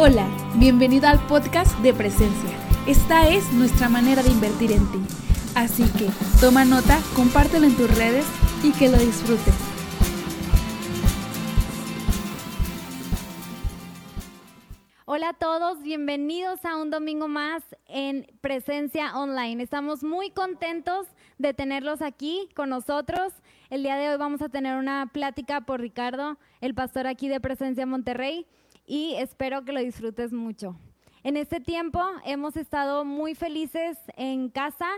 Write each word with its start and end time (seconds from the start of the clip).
Hola, 0.00 0.28
bienvenido 0.54 1.08
al 1.08 1.18
podcast 1.26 1.76
de 1.80 1.92
Presencia. 1.92 2.50
Esta 2.86 3.28
es 3.28 3.52
nuestra 3.52 3.88
manera 3.88 4.22
de 4.22 4.30
invertir 4.30 4.70
en 4.70 4.88
ti. 4.92 5.00
Así 5.56 5.82
que 5.98 6.08
toma 6.40 6.64
nota, 6.64 7.00
compártelo 7.16 7.66
en 7.66 7.76
tus 7.76 7.92
redes 7.98 8.24
y 8.62 8.70
que 8.70 8.90
lo 8.90 8.96
disfrutes. 8.96 9.56
Hola 15.04 15.30
a 15.30 15.32
todos, 15.32 15.82
bienvenidos 15.82 16.64
a 16.64 16.76
un 16.76 16.90
domingo 16.90 17.26
más 17.26 17.64
en 17.88 18.24
Presencia 18.40 19.18
Online. 19.18 19.60
Estamos 19.60 20.04
muy 20.04 20.30
contentos 20.30 21.08
de 21.38 21.54
tenerlos 21.54 22.02
aquí 22.02 22.48
con 22.54 22.68
nosotros. 22.68 23.32
El 23.68 23.82
día 23.82 23.96
de 23.96 24.10
hoy 24.10 24.16
vamos 24.16 24.42
a 24.42 24.48
tener 24.48 24.76
una 24.76 25.10
plática 25.12 25.62
por 25.62 25.80
Ricardo, 25.80 26.38
el 26.60 26.76
pastor 26.76 27.08
aquí 27.08 27.26
de 27.26 27.40
Presencia 27.40 27.84
Monterrey 27.84 28.46
y 28.88 29.14
espero 29.18 29.64
que 29.64 29.72
lo 29.72 29.80
disfrutes 29.80 30.32
mucho. 30.32 30.76
En 31.22 31.36
este 31.36 31.60
tiempo 31.60 32.02
hemos 32.24 32.56
estado 32.56 33.04
muy 33.04 33.34
felices 33.34 33.98
en 34.16 34.48
casa 34.48 34.88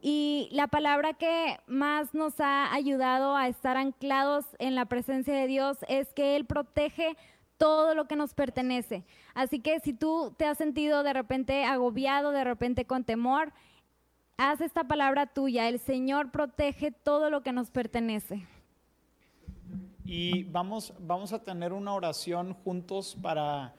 y 0.00 0.48
la 0.52 0.68
palabra 0.68 1.14
que 1.14 1.58
más 1.66 2.14
nos 2.14 2.40
ha 2.40 2.72
ayudado 2.72 3.36
a 3.36 3.48
estar 3.48 3.76
anclados 3.76 4.44
en 4.58 4.76
la 4.76 4.86
presencia 4.86 5.34
de 5.34 5.48
Dios 5.48 5.78
es 5.88 6.12
que 6.14 6.36
Él 6.36 6.46
protege 6.46 7.16
todo 7.56 7.94
lo 7.94 8.06
que 8.06 8.16
nos 8.16 8.32
pertenece. 8.34 9.04
Así 9.34 9.60
que 9.60 9.80
si 9.80 9.92
tú 9.92 10.34
te 10.36 10.46
has 10.46 10.58
sentido 10.58 11.02
de 11.02 11.12
repente 11.12 11.64
agobiado, 11.64 12.30
de 12.30 12.44
repente 12.44 12.84
con 12.84 13.04
temor, 13.04 13.52
haz 14.36 14.60
esta 14.60 14.84
palabra 14.84 15.26
tuya. 15.26 15.68
El 15.68 15.78
Señor 15.78 16.30
protege 16.30 16.92
todo 16.92 17.30
lo 17.30 17.42
que 17.42 17.52
nos 17.52 17.70
pertenece. 17.70 18.46
Y 20.04 20.44
vamos, 20.44 20.92
vamos 20.98 21.32
a 21.32 21.38
tener 21.38 21.72
una 21.72 21.94
oración 21.94 22.54
juntos 22.64 23.16
para, 23.22 23.72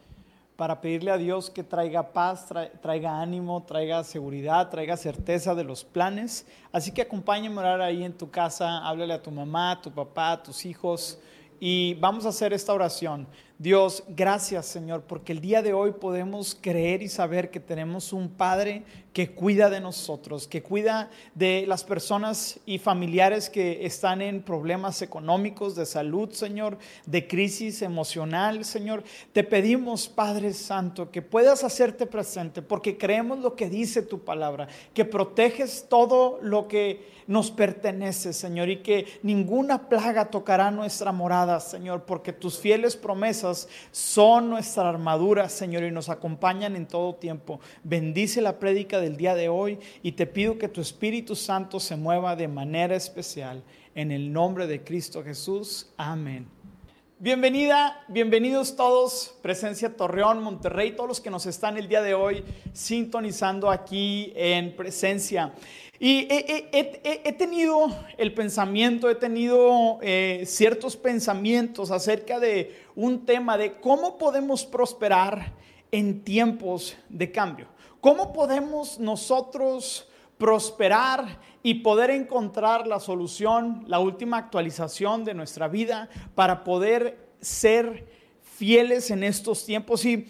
para 0.55 0.79
pedirle 0.79 1.11
a 1.11 1.17
Dios 1.17 1.49
que 1.49 1.63
traiga 1.63 2.13
paz, 2.13 2.47
traiga 2.81 3.19
ánimo, 3.19 3.63
traiga 3.63 4.03
seguridad, 4.03 4.69
traiga 4.69 4.95
certeza 4.95 5.53
de 5.53 5.63
los 5.65 5.83
planes. 5.83 6.47
Así 6.71 6.91
que 6.91 7.01
acompáñame 7.01 7.57
a 7.57 7.59
orar 7.59 7.81
ahí 7.81 8.03
en 8.03 8.13
tu 8.13 8.31
casa, 8.31 8.87
háblale 8.87 9.13
a 9.13 9.21
tu 9.21 9.31
mamá, 9.31 9.71
a 9.71 9.81
tu 9.81 9.91
papá, 9.91 10.31
a 10.31 10.43
tus 10.43 10.65
hijos 10.65 11.19
y 11.65 11.93
vamos 11.93 12.25
a 12.25 12.29
hacer 12.29 12.51
esta 12.51 12.73
oración. 12.73 13.25
Dios, 13.59 14.03
gracias 14.09 14.65
Señor, 14.65 15.03
porque 15.03 15.31
el 15.31 15.39
día 15.39 15.61
de 15.61 15.73
hoy 15.73 15.91
podemos 15.91 16.57
creer 16.59 17.03
y 17.03 17.07
saber 17.07 17.51
que 17.51 17.59
tenemos 17.59 18.11
un 18.11 18.29
Padre 18.29 18.83
que 19.13 19.29
cuida 19.29 19.69
de 19.69 19.79
nosotros, 19.79 20.47
que 20.47 20.63
cuida 20.63 21.11
de 21.35 21.65
las 21.67 21.83
personas 21.83 22.59
y 22.65 22.79
familiares 22.79 23.51
que 23.51 23.85
están 23.85 24.23
en 24.23 24.41
problemas 24.41 25.03
económicos, 25.03 25.75
de 25.75 25.85
salud, 25.85 26.31
Señor, 26.31 26.79
de 27.05 27.27
crisis 27.27 27.83
emocional, 27.83 28.65
Señor. 28.65 29.03
Te 29.31 29.43
pedimos, 29.43 30.09
Padre 30.09 30.51
Santo, 30.53 31.11
que 31.11 31.21
puedas 31.21 31.63
hacerte 31.63 32.07
presente, 32.07 32.63
porque 32.63 32.97
creemos 32.97 33.39
lo 33.39 33.55
que 33.55 33.69
dice 33.69 34.01
tu 34.01 34.23
palabra, 34.23 34.67
que 34.95 35.05
proteges 35.05 35.85
todo 35.87 36.39
lo 36.41 36.67
que 36.67 37.13
nos 37.27 37.51
pertenece, 37.51 38.33
Señor, 38.33 38.69
y 38.69 38.81
que 38.81 39.05
ninguna 39.21 39.89
plaga 39.89 40.25
tocará 40.25 40.71
nuestra 40.71 41.11
morada, 41.11 41.59
Señor, 41.59 42.03
porque 42.03 42.33
tus 42.33 42.57
fieles 42.57 42.97
promesas 42.97 43.42
son 43.91 44.49
nuestra 44.49 44.89
armadura, 44.89 45.49
Señor, 45.49 45.83
y 45.83 45.91
nos 45.91 46.09
acompañan 46.09 46.75
en 46.75 46.87
todo 46.87 47.15
tiempo. 47.15 47.59
Bendice 47.83 48.41
la 48.41 48.59
prédica 48.59 48.99
del 48.99 49.17
día 49.17 49.35
de 49.35 49.49
hoy 49.49 49.79
y 50.01 50.13
te 50.13 50.25
pido 50.25 50.57
que 50.57 50.69
tu 50.69 50.81
Espíritu 50.81 51.35
Santo 51.35 51.79
se 51.79 51.95
mueva 51.95 52.35
de 52.35 52.47
manera 52.47 52.95
especial. 52.95 53.63
En 53.95 54.11
el 54.11 54.31
nombre 54.31 54.67
de 54.67 54.83
Cristo 54.83 55.23
Jesús. 55.23 55.91
Amén. 55.97 56.62
Bienvenida, 57.23 58.03
bienvenidos 58.09 58.75
todos, 58.75 59.33
Presencia 59.41 59.95
Torreón, 59.95 60.43
Monterrey, 60.43 60.91
todos 60.91 61.07
los 61.07 61.21
que 61.21 61.29
nos 61.29 61.45
están 61.45 61.77
el 61.77 61.87
día 61.87 62.01
de 62.01 62.13
hoy 62.13 62.43
sintonizando 62.73 63.71
aquí 63.71 64.33
en 64.35 64.75
Presencia. 64.75 65.53
Y 65.99 66.27
he, 66.29 67.33
tenido 67.37 67.87
el 68.17 68.33
pensamiento, 68.33 69.09
he 69.09 69.15
tenido 69.15 69.99
eh, 70.01 70.43
ciertos 70.45 70.97
pensamientos 70.97 71.91
acerca 71.91 72.41
de 72.41 72.75
un 72.93 73.25
tema 73.25 73.57
de 73.57 73.79
cómo 73.79 74.17
podemos 74.17 74.65
prosperar 74.65 75.53
en 75.93 76.25
tiempos 76.25 76.97
de 77.07 77.31
cambio. 77.31 77.67
¿Cómo 78.01 78.33
podemos 78.33 78.99
nosotros 78.99 80.09
prosperar 80.43 81.39
y 81.63 81.75
poder 81.75 82.09
encontrar 82.09 82.85
la 82.85 82.99
solución, 82.99 83.85
la 83.87 83.99
última 83.99 84.35
actualización 84.35 85.23
de 85.23 85.33
nuestra 85.33 85.69
vida 85.69 86.09
para 86.35 86.65
poder 86.65 87.29
ser 87.39 88.05
fieles 88.41 89.09
en 89.09 89.23
estos 89.23 89.65
tiempos? 89.65 90.03
Y 90.03 90.27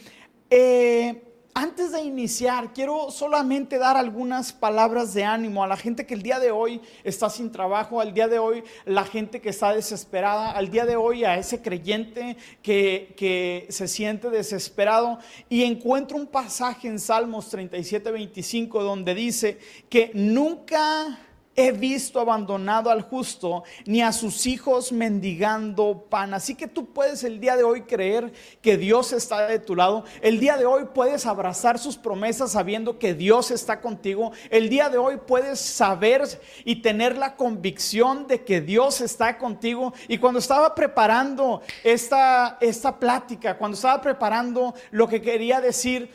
eh, 0.51 1.32
antes 1.55 1.91
de 1.91 2.01
iniciar, 2.01 2.73
quiero 2.73 3.11
solamente 3.11 3.77
dar 3.77 3.95
algunas 3.95 4.51
palabras 4.51 5.13
de 5.13 5.23
ánimo 5.23 5.63
a 5.63 5.67
la 5.67 5.77
gente 5.77 6.05
que 6.05 6.13
el 6.13 6.23
día 6.23 6.39
de 6.39 6.51
hoy 6.51 6.81
está 7.03 7.29
sin 7.29 7.51
trabajo, 7.51 8.01
al 8.01 8.13
día 8.13 8.27
de 8.27 8.39
hoy 8.39 8.63
la 8.85 9.03
gente 9.03 9.39
que 9.39 9.49
está 9.49 9.73
desesperada, 9.73 10.51
al 10.51 10.71
día 10.71 10.85
de 10.85 10.95
hoy 10.95 11.25
a 11.25 11.37
ese 11.37 11.61
creyente 11.61 12.37
que, 12.61 13.13
que 13.17 13.67
se 13.69 13.87
siente 13.87 14.29
desesperado. 14.29 15.19
Y 15.47 15.63
encuentro 15.63 16.17
un 16.17 16.27
pasaje 16.27 16.87
en 16.87 16.99
Salmos 16.99 17.49
37, 17.49 18.11
25 18.11 18.83
donde 18.83 19.13
dice 19.13 19.59
que 19.89 20.11
nunca 20.13 21.19
he 21.55 21.71
visto 21.71 22.19
abandonado 22.19 22.89
al 22.89 23.01
justo, 23.01 23.63
ni 23.85 24.01
a 24.01 24.11
sus 24.11 24.47
hijos 24.47 24.91
mendigando 24.91 26.05
pan. 26.09 26.33
Así 26.33 26.55
que 26.55 26.67
tú 26.67 26.87
puedes 26.87 27.23
el 27.23 27.39
día 27.39 27.55
de 27.55 27.63
hoy 27.63 27.83
creer 27.83 28.33
que 28.61 28.77
Dios 28.77 29.13
está 29.13 29.47
de 29.47 29.59
tu 29.59 29.75
lado. 29.75 30.03
El 30.21 30.39
día 30.39 30.57
de 30.57 30.65
hoy 30.65 30.85
puedes 30.93 31.25
abrazar 31.25 31.77
sus 31.77 31.97
promesas 31.97 32.51
sabiendo 32.53 32.97
que 32.97 33.13
Dios 33.13 33.51
está 33.51 33.81
contigo. 33.81 34.31
El 34.49 34.69
día 34.69 34.89
de 34.89 34.97
hoy 34.97 35.17
puedes 35.27 35.59
saber 35.59 36.23
y 36.65 36.77
tener 36.77 37.17
la 37.17 37.35
convicción 37.35 38.27
de 38.27 38.43
que 38.43 38.61
Dios 38.61 39.01
está 39.01 39.37
contigo. 39.37 39.93
Y 40.07 40.17
cuando 40.17 40.39
estaba 40.39 40.73
preparando 40.73 41.61
esta, 41.83 42.57
esta 42.61 42.99
plática, 42.99 43.57
cuando 43.57 43.75
estaba 43.75 44.01
preparando 44.01 44.73
lo 44.91 45.07
que 45.07 45.21
quería 45.21 45.61
decir, 45.61 46.09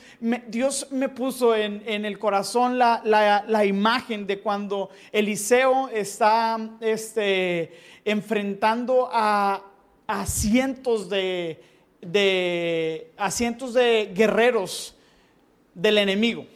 Dios 0.47 0.87
me 0.91 1.09
puso 1.09 1.55
en, 1.55 1.79
el 1.85 2.17
corazón 2.19 2.77
la, 2.77 3.01
la 3.03 3.65
imagen 3.65 4.25
de 4.25 4.39
cuando 4.39 4.89
el 5.11 5.28
Eliseo 5.29 5.89
está 5.89 6.57
este, 6.81 7.71
enfrentando 8.03 9.07
a, 9.11 9.61
cientos 10.25 11.07
de, 11.07 11.61
de, 12.01 13.11
a 13.15 13.29
cientos 13.29 13.75
de 13.75 14.11
guerreros 14.11 14.95
del 15.75 15.99
enemigo. 15.99 16.47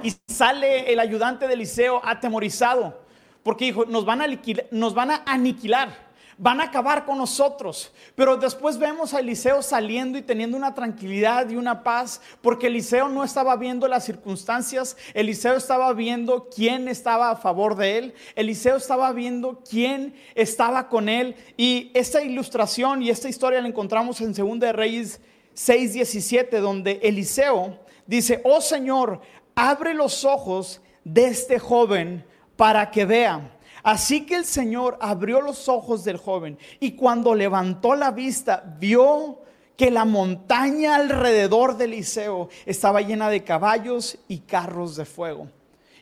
Y 0.00 0.14
sale 0.28 0.92
el 0.92 1.00
ayudante 1.00 1.48
de 1.48 1.54
Eliseo 1.54 2.00
atemorizado, 2.04 3.00
porque 3.42 3.64
dijo, 3.64 3.84
nos 3.84 4.04
van 4.04 4.22
a, 4.22 4.26
nos 4.70 4.94
van 4.94 5.10
a 5.10 5.22
aniquilar 5.26 6.11
van 6.42 6.60
a 6.60 6.64
acabar 6.64 7.04
con 7.04 7.18
nosotros. 7.18 7.92
Pero 8.16 8.36
después 8.36 8.76
vemos 8.76 9.14
a 9.14 9.20
Eliseo 9.20 9.62
saliendo 9.62 10.18
y 10.18 10.22
teniendo 10.22 10.56
una 10.56 10.74
tranquilidad 10.74 11.48
y 11.48 11.54
una 11.54 11.84
paz, 11.84 12.20
porque 12.40 12.66
Eliseo 12.66 13.08
no 13.08 13.22
estaba 13.22 13.54
viendo 13.54 13.86
las 13.86 14.04
circunstancias, 14.04 14.96
Eliseo 15.14 15.54
estaba 15.54 15.92
viendo 15.92 16.48
quién 16.52 16.88
estaba 16.88 17.30
a 17.30 17.36
favor 17.36 17.76
de 17.76 17.96
él, 17.96 18.14
Eliseo 18.34 18.76
estaba 18.76 19.12
viendo 19.12 19.62
quién 19.70 20.16
estaba 20.34 20.88
con 20.88 21.08
él. 21.08 21.36
Y 21.56 21.92
esta 21.94 22.20
ilustración 22.20 23.02
y 23.02 23.10
esta 23.10 23.28
historia 23.28 23.60
la 23.60 23.68
encontramos 23.68 24.20
en 24.20 24.34
2 24.34 24.58
de 24.58 24.72
Reyes 24.72 25.20
6:17, 25.54 26.58
donde 26.58 26.98
Eliseo 27.04 27.78
dice, 28.04 28.40
oh 28.42 28.60
Señor, 28.60 29.20
abre 29.54 29.94
los 29.94 30.24
ojos 30.24 30.80
de 31.04 31.26
este 31.26 31.60
joven 31.60 32.24
para 32.56 32.90
que 32.90 33.04
vea. 33.04 33.58
Así 33.82 34.24
que 34.26 34.36
el 34.36 34.44
Señor 34.44 34.96
abrió 35.00 35.40
los 35.40 35.68
ojos 35.68 36.04
del 36.04 36.16
joven 36.16 36.58
y 36.78 36.92
cuando 36.92 37.34
levantó 37.34 37.94
la 37.94 38.12
vista 38.12 38.62
vio 38.78 39.40
que 39.76 39.90
la 39.90 40.04
montaña 40.04 40.94
alrededor 40.94 41.76
de 41.76 41.86
Eliseo 41.86 42.48
estaba 42.66 43.00
llena 43.00 43.28
de 43.28 43.42
caballos 43.42 44.18
y 44.28 44.40
carros 44.40 44.96
de 44.96 45.04
fuego. 45.04 45.48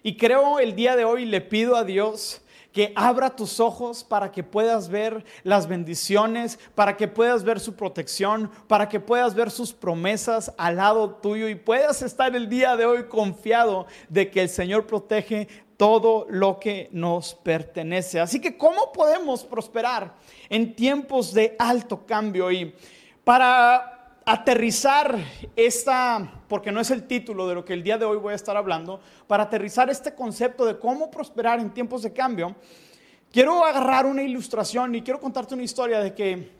Y 0.02 0.16
creo 0.16 0.58
el 0.58 0.74
día 0.74 0.96
de 0.96 1.04
hoy 1.04 1.24
le 1.24 1.40
pido 1.40 1.76
a 1.76 1.84
Dios 1.84 2.42
que 2.72 2.92
abra 2.94 3.30
tus 3.30 3.58
ojos 3.58 4.04
para 4.04 4.30
que 4.30 4.44
puedas 4.44 4.88
ver 4.88 5.24
las 5.42 5.66
bendiciones, 5.66 6.58
para 6.74 6.96
que 6.96 7.08
puedas 7.08 7.42
ver 7.42 7.58
su 7.58 7.74
protección, 7.74 8.50
para 8.68 8.88
que 8.88 9.00
puedas 9.00 9.34
ver 9.34 9.50
sus 9.50 9.72
promesas 9.72 10.52
al 10.56 10.76
lado 10.76 11.10
tuyo 11.16 11.48
y 11.48 11.54
puedas 11.54 12.02
estar 12.02 12.34
el 12.36 12.48
día 12.48 12.76
de 12.76 12.86
hoy 12.86 13.04
confiado 13.08 13.86
de 14.08 14.30
que 14.30 14.42
el 14.42 14.48
Señor 14.48 14.86
protege 14.86 15.48
todo 15.80 16.26
lo 16.28 16.60
que 16.60 16.90
nos 16.92 17.34
pertenece. 17.34 18.20
Así 18.20 18.38
que, 18.38 18.58
¿cómo 18.58 18.92
podemos 18.92 19.44
prosperar 19.44 20.14
en 20.50 20.76
tiempos 20.76 21.32
de 21.32 21.56
alto 21.58 22.04
cambio? 22.04 22.52
Y 22.52 22.74
para 23.24 24.18
aterrizar 24.26 25.16
esta, 25.56 26.42
porque 26.48 26.70
no 26.70 26.82
es 26.82 26.90
el 26.90 27.06
título 27.06 27.48
de 27.48 27.54
lo 27.54 27.64
que 27.64 27.72
el 27.72 27.82
día 27.82 27.96
de 27.96 28.04
hoy 28.04 28.18
voy 28.18 28.34
a 28.34 28.36
estar 28.36 28.58
hablando, 28.58 29.00
para 29.26 29.44
aterrizar 29.44 29.88
este 29.88 30.14
concepto 30.14 30.66
de 30.66 30.78
cómo 30.78 31.10
prosperar 31.10 31.60
en 31.60 31.70
tiempos 31.70 32.02
de 32.02 32.12
cambio, 32.12 32.54
quiero 33.32 33.64
agarrar 33.64 34.04
una 34.04 34.22
ilustración 34.22 34.94
y 34.94 35.00
quiero 35.00 35.18
contarte 35.18 35.54
una 35.54 35.62
historia 35.62 36.00
de 36.00 36.12
que 36.12 36.50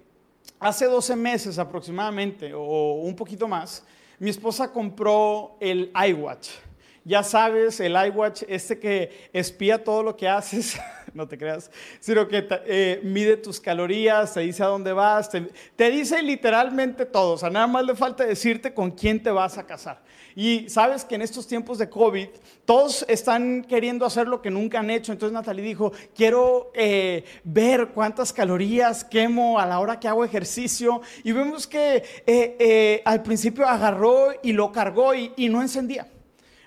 hace 0.59 0.87
12 0.87 1.15
meses 1.15 1.59
aproximadamente, 1.59 2.55
o 2.55 2.95
un 2.95 3.15
poquito 3.15 3.47
más, 3.47 3.85
mi 4.19 4.31
esposa 4.31 4.73
compró 4.73 5.59
el 5.61 5.93
iWatch. 6.09 6.70
Ya 7.05 7.23
sabes, 7.23 7.81
el 7.81 7.93
iWatch, 7.93 8.43
este 8.47 8.79
que 8.79 9.31
espía 9.33 9.83
todo 9.83 10.03
lo 10.03 10.17
que 10.17 10.29
haces, 10.29 10.79
no 11.15 11.27
te 11.27 11.39
creas, 11.39 11.71
sino 11.99 12.29
que 12.29 12.47
eh, 12.67 13.01
mide 13.03 13.39
tus 13.39 13.59
calorías, 13.59 14.35
te 14.35 14.41
dice 14.41 14.63
a 14.63 14.67
dónde 14.67 14.93
vas, 14.93 15.31
te, 15.31 15.91
dice 15.91 16.23
literalmente 16.23 17.07
todo. 17.07 17.33
O 17.33 17.39
sea, 17.39 17.49
nada 17.49 17.67
más 17.67 17.85
le 17.87 17.95
falta 17.95 18.25
decirte 18.25 18.75
con 18.75 18.91
quién 18.91 19.23
te 19.23 19.31
vas 19.31 19.57
a 19.57 19.67
casar. 19.67 20.03
Y 20.37 20.69
sabes 20.69 21.05
que 21.05 21.15
en 21.15 21.23
estos 21.23 21.47
tiempos 21.47 21.79
de 21.79 21.89
COVID, 21.89 22.29
todos 22.65 23.05
están 23.09 23.65
queriendo 23.65 24.07
hacer 24.07 24.29
lo 24.29 24.41
que 24.41 24.51
nunca 24.51 24.79
han 24.79 24.91
hecho. 24.91 25.11
Entonces 25.11 25.33
Natalie 25.33 25.65
dijo, 25.65 25.93
quiero 26.15 26.71
eh, 26.75 27.25
ver 27.43 27.89
cuántas 27.89 28.33
calorías 28.33 29.05
quemo 29.05 29.59
a 29.59 29.67
la 29.67 29.81
hora 29.81 29.99
que 29.99 30.07
hago 30.07 30.25
ejercicio. 30.25 31.01
Y 31.25 31.33
vemos 31.33 31.67
que 31.67 32.05
eh, 32.27 33.03
al 33.05 33.23
principio 33.23 33.67
agarró 33.67 34.29
y 34.43 34.53
lo 34.53 34.71
cargó 34.71 35.15
y, 35.15 35.49
no 35.49 35.63
encendía. 35.63 36.07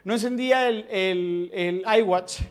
No 0.03 0.13
encendía 0.13 0.67
el, 0.69 1.49
el 1.53 1.83
iWatch. 1.99 2.41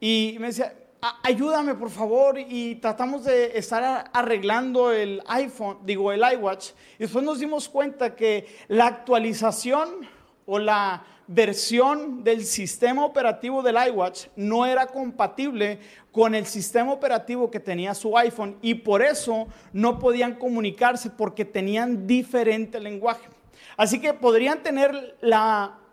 Y 0.00 0.36
me 0.40 0.48
decía, 0.48 0.74
ayúdame 1.22 1.74
por 1.74 1.90
favor 1.90 2.38
y 2.38 2.76
tratamos 2.76 3.24
de 3.24 3.58
estar 3.58 4.10
arreglando 4.12 4.92
el 4.92 5.20
iPhone, 5.26 5.78
digo 5.84 6.12
el 6.12 6.22
iWatch 6.34 6.70
y 6.96 7.02
después 7.02 7.24
nos 7.24 7.40
dimos 7.40 7.68
cuenta 7.68 8.14
que 8.14 8.46
la 8.68 8.86
actualización 8.86 10.06
o 10.46 10.58
la 10.58 11.04
versión 11.26 12.22
del 12.22 12.44
sistema 12.44 13.04
operativo 13.04 13.62
del 13.62 13.76
iWatch 13.88 14.26
no 14.36 14.64
era 14.64 14.86
compatible 14.86 15.80
con 16.12 16.34
el 16.34 16.46
sistema 16.46 16.92
operativo 16.92 17.50
que 17.50 17.58
tenía 17.58 17.94
su 17.94 18.16
iPhone 18.16 18.58
y 18.62 18.74
por 18.74 19.02
eso 19.02 19.48
no 19.72 19.98
podían 19.98 20.34
comunicarse 20.34 21.10
porque 21.10 21.44
tenían 21.44 22.06
diferente 22.06 22.78
lenguaje. 22.78 23.28
Así 23.76 24.00
que 24.00 24.12
podrían 24.12 24.62
tener 24.62 25.16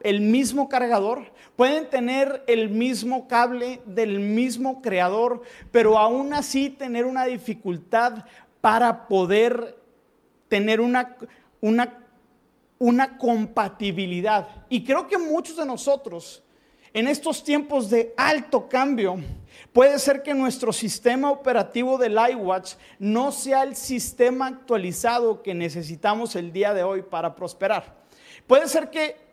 el 0.02 0.22
mismo 0.22 0.70
cargador, 0.70 1.32
pueden 1.56 1.90
tener 1.90 2.44
el 2.48 2.70
mismo 2.70 3.28
cable 3.28 3.82
del 3.86 4.20
mismo 4.20 4.82
creador, 4.82 5.42
pero 5.72 5.98
aún 5.98 6.34
así 6.34 6.70
tener 6.70 7.06
una 7.06 7.26
dificultad 7.26 8.26
para 8.62 9.08
poder 9.08 9.78
tener 10.48 10.82
una, 10.82 11.16
una 11.62 12.00
una 12.80 13.18
compatibilidad. 13.18 14.48
Y 14.70 14.84
creo 14.84 15.06
que 15.08 15.18
muchos 15.18 15.58
de 15.58 15.66
nosotros, 15.66 16.42
en 16.94 17.08
estos 17.08 17.44
tiempos 17.44 17.90
de 17.90 18.14
alto 18.18 18.68
cambio, 18.68 19.18
puede 19.74 20.00
ser 20.00 20.24
que 20.24 20.34
nuestro 20.34 20.74
sistema 20.74 21.30
operativo 21.30 21.98
del 21.98 22.18
iWatch 22.32 22.76
no 22.98 23.32
sea 23.32 23.64
el 23.64 23.76
sistema 23.76 24.48
actualizado 24.48 25.44
que 25.44 25.54
necesitamos 25.54 26.36
el 26.36 26.52
día 26.52 26.74
de 26.74 26.84
hoy 26.84 27.02
para 27.04 27.36
prosperar. 27.36 28.00
Puede 28.48 28.68
ser 28.68 28.90
que 28.90 29.29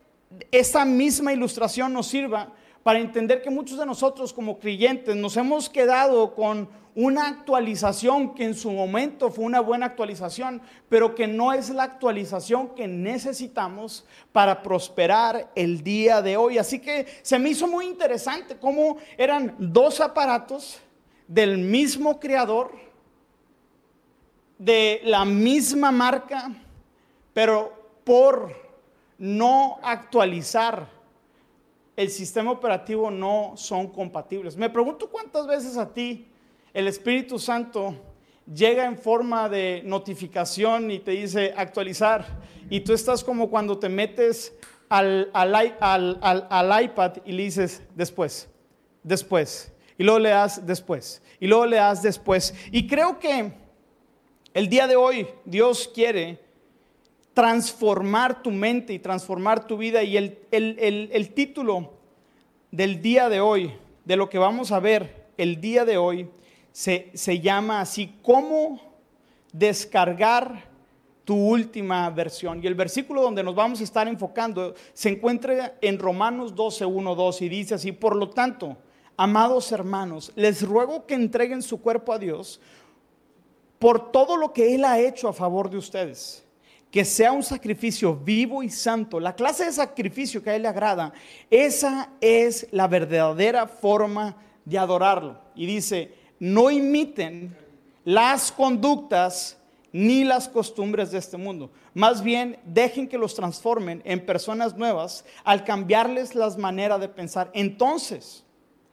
esa 0.51 0.85
misma 0.85 1.33
ilustración 1.33 1.93
nos 1.93 2.07
sirva 2.07 2.53
para 2.83 3.01
entender 3.01 3.43
que 3.43 3.51
muchos 3.51 3.79
de 3.79 3.87
nosotros 3.87 4.33
como 4.33 4.59
creyentes 4.59 5.17
nos 5.17 5.37
hemos 5.37 5.69
quedado 5.69 6.35
con 6.35 6.69
una 6.95 7.29
actualización 7.29 8.35
que 8.35 8.45
en 8.45 8.55
su 8.55 8.71
momento 8.71 9.31
fue 9.31 9.45
una 9.45 9.61
buena 9.61 9.87
actualización, 9.87 10.63
pero 10.89 11.15
que 11.15 11.27
no 11.27 11.53
es 11.53 11.69
la 11.69 11.83
actualización 11.83 12.75
que 12.75 12.89
necesitamos 12.89 14.07
para 14.33 14.63
prosperar 14.63 15.51
el 15.55 15.83
día 15.83 16.23
de 16.23 16.39
hoy. 16.39 16.57
Así 16.57 16.79
que 16.79 17.07
se 17.21 17.39
me 17.39 17.51
hizo 17.51 17.67
muy 17.67 17.87
interesante 17.87 18.57
cómo 18.57 18.97
eran 19.19 19.55
dos 19.59 20.01
aparatos 20.01 20.79
del 21.29 21.59
mismo 21.59 22.19
creador, 22.19 22.73
de 24.59 25.03
la 25.05 25.27
misma 25.27 25.91
marca, 25.91 26.51
pero 27.35 27.91
por 28.05 28.66
no 29.19 29.79
actualizar 29.83 30.89
el 31.97 32.11
sistema 32.11 32.51
operativo 32.51 33.11
no 33.11 33.55
son 33.57 33.89
compatibles. 33.89 34.57
Me 34.57 34.69
pregunto 34.69 35.09
cuántas 35.09 35.47
veces 35.47 35.77
a 35.79 35.93
ti 35.93 36.29
el 36.75 36.89
Espíritu 36.89 37.39
Santo 37.39 37.95
llega 38.53 38.85
en 38.85 38.99
forma 38.99 39.49
de 39.49 39.83
notificación 39.85 40.91
y 40.91 40.99
te 40.99 41.13
dice 41.13 41.55
actualizar. 41.57 42.27
Y 42.69 42.81
tú 42.81 42.93
estás 42.93 43.25
como 43.25 43.49
cuando 43.49 43.79
te 43.79 43.89
metes 43.89 44.55
al, 44.89 45.31
al, 45.33 46.85
iPad 46.85 47.17
y 47.25 47.33
le 47.33 47.45
dices 47.45 47.83
después, 47.95 48.49
después. 49.03 49.73
Y 49.97 50.05
luego 50.05 50.19
le 50.19 50.31
das 50.31 50.67
después. 50.67 51.23
Y 51.41 51.47
luego 51.47 51.65
le 51.67 51.77
das 51.77 52.03
después. 52.03 52.55
Y 52.71 52.87
creo 52.87 53.19
que 53.19 53.53
el 54.53 54.69
día 54.69 54.87
de 54.87 54.97
hoy 54.97 55.27
Dios 55.45 55.91
quiere 55.93 56.39
transformar 57.37 58.43
tu 58.43 58.51
mente 58.51 58.95
y 58.95 58.99
transformar 58.99 59.67
tu 59.67 59.77
vida. 59.77 60.03
Y 60.03 60.17
el, 60.17 60.39
el 60.51 61.35
título 61.35 61.93
del 62.71 63.03
día 63.03 63.29
de 63.29 63.41
hoy, 63.41 63.75
de 64.07 64.17
lo 64.17 64.31
que 64.31 64.39
vamos 64.39 64.73
a 64.73 64.81
ver 64.81 65.27
el 65.37 65.61
día 65.61 65.85
de 65.85 65.99
hoy, 65.99 66.31
se, 66.73 67.41
llama 67.41 67.81
así, 67.81 68.19
¿cómo 68.23 68.81
descargar 69.51 70.65
tu 71.25 71.35
última 71.35 72.09
versión? 72.11 72.63
Y 72.63 72.67
el 72.67 72.75
versículo 72.75 73.23
donde 73.23 73.43
nos 73.43 73.55
vamos 73.55 73.81
a 73.81 73.85
estar 73.85 74.07
enfocando 74.07 74.75
se 74.93 75.09
encuentra 75.09 75.77
en 75.81 75.99
Romanos 75.99 76.55
12, 76.55 76.85
1, 76.85 77.15
2 77.15 77.43
y 77.43 77.49
dice 77.49 77.75
así, 77.75 77.93
por 77.93 78.15
lo 78.15 78.29
tanto, 78.31 78.77
amados 79.17 79.73
hermanos, 79.73 80.33
les 80.37 80.63
ruego 80.63 81.07
que 81.07 81.15
entreguen 81.15 81.63
su 81.63 81.81
cuerpo 81.81 82.13
a 82.13 82.19
Dios 82.19 82.61
por 83.79 84.13
todo 84.13 84.37
lo 84.37 84.53
que 84.53 84.75
Él 84.75 84.85
ha 84.85 84.99
hecho 84.99 85.29
a 85.29 85.33
favor 85.33 85.71
de 85.71 85.79
ustedes. 85.79 86.46
Que 86.91 87.05
sea 87.05 87.33
un 87.33 87.43
sacrificio 87.43 88.15
vivo 88.15 88.63
y 88.63 88.71
santo, 88.71 89.21
la 89.21 89.35
clase 89.35 89.67
de 89.67 89.73
sacrificio 89.73 90.43
que 90.43 90.51
a 90.51 90.57
Él 90.57 90.63
le 90.63 90.69
agrada, 90.69 91.13
esa 91.51 92.11
es 92.21 92.69
la 92.71 92.89
verdadera 92.89 93.67
forma 93.67 94.37
de 94.65 94.79
adorarlo. 94.79 95.41
Y 95.55 95.67
dice, 95.67 96.15
no 96.39 96.71
imiten 96.71 97.57
las 98.05 98.53
conductas 98.53 99.59
ni 99.93 100.25
las 100.25 100.49
costumbres 100.49 101.11
de 101.11 101.19
este 101.19 101.37
mundo. 101.37 101.71
Más 101.95 102.23
bien, 102.23 102.59
dejen 102.65 103.09
que 103.09 103.17
los 103.17 103.35
transformen 103.35 104.03
en 104.05 104.25
personas 104.25 104.77
nuevas 104.77 105.25
al 105.43 105.65
cambiarles 105.65 106.35
las 106.35 106.59
maneras 106.59 107.01
de 107.01 107.09
pensar. 107.09 107.51
Entonces, 107.55 108.45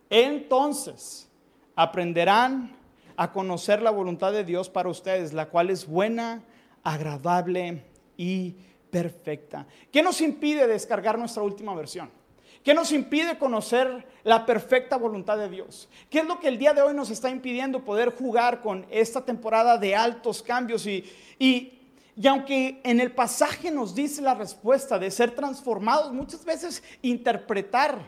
entonces, 0.09 1.27
aprenderán 1.75 2.75
a 3.17 3.31
conocer 3.31 3.81
la 3.81 3.91
voluntad 3.91 4.31
de 4.31 4.43
Dios 4.43 4.69
para 4.69 4.89
ustedes, 4.89 5.33
la 5.33 5.49
cual 5.49 5.69
es 5.69 5.85
buena, 5.85 6.43
agradable 6.83 7.83
y 8.17 8.55
perfecta. 8.91 9.65
¿Qué 9.91 10.03
nos 10.03 10.21
impide 10.21 10.67
descargar 10.67 11.17
nuestra 11.17 11.43
última 11.43 11.73
versión? 11.73 12.09
¿Qué 12.63 12.73
nos 12.73 12.91
impide 12.93 13.37
conocer 13.37 14.07
la 14.23 14.45
perfecta 14.45 14.95
voluntad 14.95 15.37
de 15.37 15.49
Dios? 15.49 15.89
¿Qué 16.09 16.19
es 16.19 16.25
lo 16.25 16.39
que 16.39 16.47
el 16.47 16.57
día 16.57 16.73
de 16.73 16.81
hoy 16.81 16.93
nos 16.93 17.09
está 17.09 17.29
impidiendo 17.29 17.83
poder 17.83 18.15
jugar 18.15 18.61
con 18.61 18.85
esta 18.89 19.25
temporada 19.25 19.77
de 19.77 19.95
altos 19.95 20.41
cambios? 20.41 20.87
Y, 20.87 21.03
y, 21.37 21.79
aunque 22.25 22.79
en 22.83 23.01
el 23.01 23.11
pasaje 23.11 23.69
nos 23.69 23.93
dice 23.93 24.21
la 24.21 24.33
respuesta 24.33 24.97
de 24.97 25.11
ser 25.11 25.31
transformados, 25.31 26.13
muchas 26.13 26.45
veces 26.45 26.81
interpretar 27.01 27.99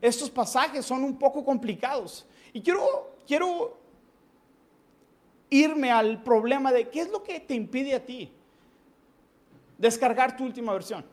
estos 0.00 0.28
pasajes 0.28 0.84
son 0.84 1.04
un 1.04 1.18
poco 1.18 1.42
complicados. 1.42 2.26
Y 2.52 2.60
quiero, 2.60 3.16
quiero 3.26 3.78
irme 5.52 5.92
al 5.92 6.22
problema 6.22 6.72
de 6.72 6.88
qué 6.88 7.02
es 7.02 7.10
lo 7.10 7.22
que 7.22 7.38
te 7.38 7.54
impide 7.54 7.94
a 7.94 8.04
ti 8.04 8.32
descargar 9.76 10.34
tu 10.36 10.44
última 10.44 10.72
versión. 10.72 11.04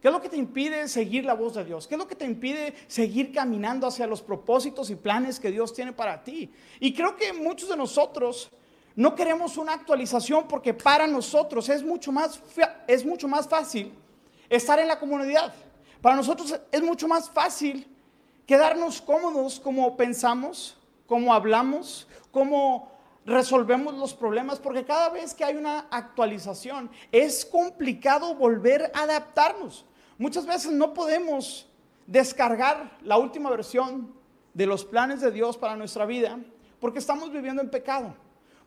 ¿Qué 0.00 0.08
es 0.08 0.14
lo 0.14 0.20
que 0.20 0.28
te 0.28 0.36
impide 0.36 0.86
seguir 0.88 1.24
la 1.24 1.34
voz 1.34 1.54
de 1.54 1.64
Dios? 1.64 1.88
¿Qué 1.88 1.94
es 1.94 1.98
lo 1.98 2.06
que 2.06 2.14
te 2.14 2.24
impide 2.24 2.74
seguir 2.86 3.32
caminando 3.32 3.86
hacia 3.86 4.06
los 4.06 4.22
propósitos 4.22 4.90
y 4.90 4.94
planes 4.94 5.40
que 5.40 5.50
Dios 5.50 5.72
tiene 5.72 5.92
para 5.92 6.22
ti? 6.22 6.52
Y 6.78 6.92
creo 6.92 7.16
que 7.16 7.32
muchos 7.32 7.68
de 7.70 7.76
nosotros 7.76 8.50
no 8.94 9.14
queremos 9.14 9.56
una 9.56 9.72
actualización 9.72 10.46
porque 10.46 10.74
para 10.74 11.06
nosotros 11.06 11.68
es 11.68 11.82
mucho 11.82 12.12
más, 12.12 12.40
es 12.86 13.04
mucho 13.04 13.26
más 13.26 13.48
fácil 13.48 13.92
estar 14.48 14.78
en 14.78 14.88
la 14.88 15.00
comunidad. 15.00 15.54
Para 16.02 16.14
nosotros 16.14 16.60
es 16.70 16.82
mucho 16.82 17.08
más 17.08 17.30
fácil 17.30 17.86
quedarnos 18.46 19.00
cómodos 19.00 19.58
como 19.58 19.96
pensamos, 19.96 20.76
como 21.06 21.32
hablamos, 21.32 22.06
como 22.30 22.97
resolvemos 23.28 23.94
los 23.94 24.14
problemas, 24.14 24.58
porque 24.58 24.84
cada 24.84 25.10
vez 25.10 25.34
que 25.34 25.44
hay 25.44 25.56
una 25.56 25.86
actualización 25.90 26.90
es 27.12 27.44
complicado 27.44 28.34
volver 28.34 28.90
a 28.94 29.02
adaptarnos. 29.02 29.84
Muchas 30.16 30.46
veces 30.46 30.72
no 30.72 30.94
podemos 30.94 31.68
descargar 32.06 32.96
la 33.02 33.18
última 33.18 33.50
versión 33.50 34.12
de 34.54 34.66
los 34.66 34.84
planes 34.84 35.20
de 35.20 35.30
Dios 35.30 35.58
para 35.58 35.76
nuestra 35.76 36.06
vida 36.06 36.38
porque 36.80 36.98
estamos 36.98 37.30
viviendo 37.30 37.60
en 37.60 37.70
pecado, 37.70 38.14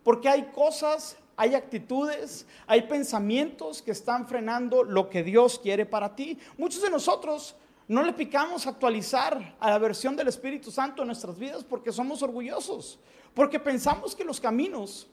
porque 0.04 0.30
hay 0.30 0.44
cosas, 0.52 1.18
hay 1.36 1.56
actitudes, 1.56 2.46
hay 2.68 2.84
pensamientos 2.84 3.82
que 3.82 3.92
están 3.92 4.28
frenando 4.28 4.84
lo 4.84 5.10
que 5.10 5.24
Dios 5.24 5.60
quiere 5.60 5.86
para 5.86 6.16
ti. 6.16 6.38
Muchos 6.58 6.82
de 6.82 6.90
nosotros 6.90 7.56
no 7.88 8.04
le 8.04 8.14
picamos 8.14 8.68
actualizar 8.68 9.56
a 9.60 9.70
la 9.70 9.80
versión 9.80 10.16
del 10.16 10.28
Espíritu 10.28 10.72
Santo 10.72 11.02
en 11.02 11.08
nuestras 11.08 11.38
vidas 11.38 11.64
porque 11.64 11.92
somos 11.92 12.22
orgullosos, 12.22 13.00
porque 13.34 13.60
pensamos 13.60 14.16
que 14.16 14.24
los 14.24 14.40
caminos, 14.40 15.08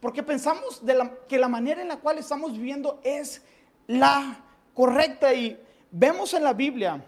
porque 0.00 0.22
pensamos 0.22 0.82
que 1.28 1.38
la 1.38 1.48
manera 1.48 1.82
en 1.82 1.88
la 1.88 1.96
cual 1.96 2.18
estamos 2.18 2.52
viviendo 2.52 3.00
es 3.02 3.42
la 3.86 4.40
correcta 4.74 5.32
y 5.34 5.58
vemos 5.90 6.34
en 6.34 6.44
la 6.44 6.52
Biblia 6.52 7.04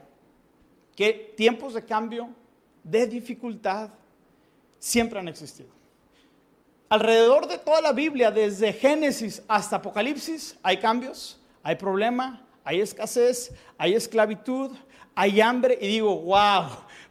que 0.97 1.33
tiempos 1.37 1.75
de 1.75 1.85
cambio, 1.85 2.31
de 2.83 3.07
dificultad, 3.07 3.91
siempre 4.79 5.19
han 5.19 5.29
existido. 5.29 5.69
Alrededor 6.89 7.47
de 7.47 7.59
toda 7.59 7.81
la 7.81 7.93
Biblia, 7.93 8.31
desde 8.31 8.73
Génesis 8.73 9.43
hasta 9.47 9.77
Apocalipsis, 9.77 10.57
hay 10.63 10.79
cambios, 10.79 11.39
hay 11.63 11.77
problema, 11.77 12.43
hay 12.65 12.81
escasez, 12.81 13.53
hay 13.77 13.95
esclavitud, 13.95 14.75
hay 15.15 15.41
hambre 15.41 15.79
y 15.81 15.87
digo, 15.89 16.17
wow, 16.17 16.69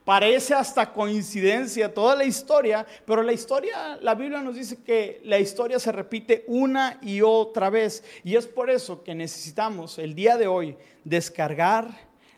parece 0.07 0.53
hasta 0.53 0.93
coincidencia 0.93 1.93
toda 1.93 2.15
la 2.15 2.23
historia, 2.23 2.87
pero 3.05 3.21
la 3.21 3.33
historia, 3.33 3.99
la 4.01 4.15
Biblia 4.15 4.41
nos 4.41 4.55
dice 4.55 4.81
que 4.81 5.19
la 5.25 5.37
historia 5.37 5.79
se 5.79 5.91
repite 5.91 6.45
una 6.47 6.97
y 7.01 7.19
otra 7.19 7.69
vez. 7.69 8.05
Y 8.23 8.37
es 8.37 8.47
por 8.47 8.69
eso 8.69 9.03
que 9.03 9.13
necesitamos 9.13 9.99
el 9.99 10.15
día 10.15 10.37
de 10.37 10.47
hoy 10.47 10.77
descargar 11.03 11.89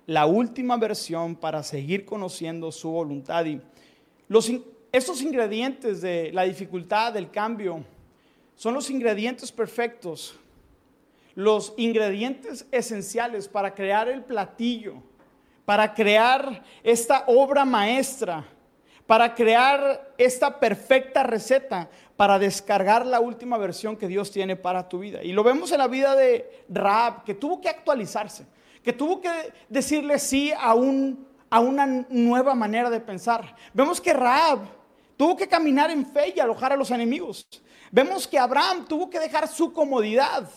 la 0.08 0.26
última 0.26 0.78
versión 0.78 1.36
para 1.36 1.62
seguir 1.62 2.06
conociendo 2.06 2.72
su 2.72 2.90
voluntad. 2.90 3.46
Y 3.46 3.62
los 4.30 4.52
estos 4.92 5.22
ingredientes 5.22 6.02
de 6.02 6.32
la 6.34 6.46
dificultad, 6.46 7.14
del 7.14 7.30
cambio, 7.30 7.86
son 8.56 8.74
los 8.74 8.90
ingredientes 8.90 9.52
perfectos, 9.52 10.34
los 11.36 11.76
ingredientes 11.78 12.66
esenciales 12.72 13.48
para 13.48 13.76
crear 13.76 14.10
el 14.10 14.24
platillo, 14.24 15.04
para 15.70 15.94
crear 15.94 16.64
esta 16.82 17.26
obra 17.28 17.64
maestra, 17.64 18.44
para 19.06 19.36
crear 19.36 20.16
esta 20.18 20.60
perfecta 20.60 21.22
receta, 21.22 21.88
para 22.18 22.40
descargar 22.40 23.06
la 23.06 23.20
última 23.20 23.56
versión 23.60 23.96
que 23.96 24.08
Dios 24.08 24.32
tiene 24.32 24.56
para 24.56 24.90
tu 24.90 24.98
vida. 24.98 25.22
Y 25.22 25.32
lo 25.32 25.44
vemos 25.44 25.72
en 25.72 25.78
la 25.78 25.88
vida 25.88 26.16
de 26.16 26.66
Raab, 26.70 27.24
que 27.24 27.36
tuvo 27.36 27.62
que 27.62 27.70
actualizarse, 27.70 28.48
que 28.84 28.94
tuvo 28.94 29.22
que 29.22 29.30
decirle 29.70 30.18
sí 30.18 30.52
a, 30.60 30.74
un, 30.74 31.28
a 31.52 31.60
una 31.60 31.86
nueva 31.86 32.56
manera 32.56 32.90
de 32.90 33.00
pensar. 33.00 33.56
Vemos 33.72 34.02
que 34.02 34.12
Raab 34.12 34.62
Tuvo 35.16 35.36
que 35.36 35.50
caminar 35.50 35.92
en 35.92 36.06
fe 36.06 36.34
y 36.34 36.40
alojar 36.40 36.72
a 36.72 36.78
los 36.78 36.90
enemigos. 36.92 37.46
Vemos 37.92 38.26
que 38.26 38.40
Abraham 38.40 38.86
tuvo 38.88 39.10
que 39.10 39.20
dejar 39.20 39.50
su 39.50 39.74
comodidad 39.74 40.50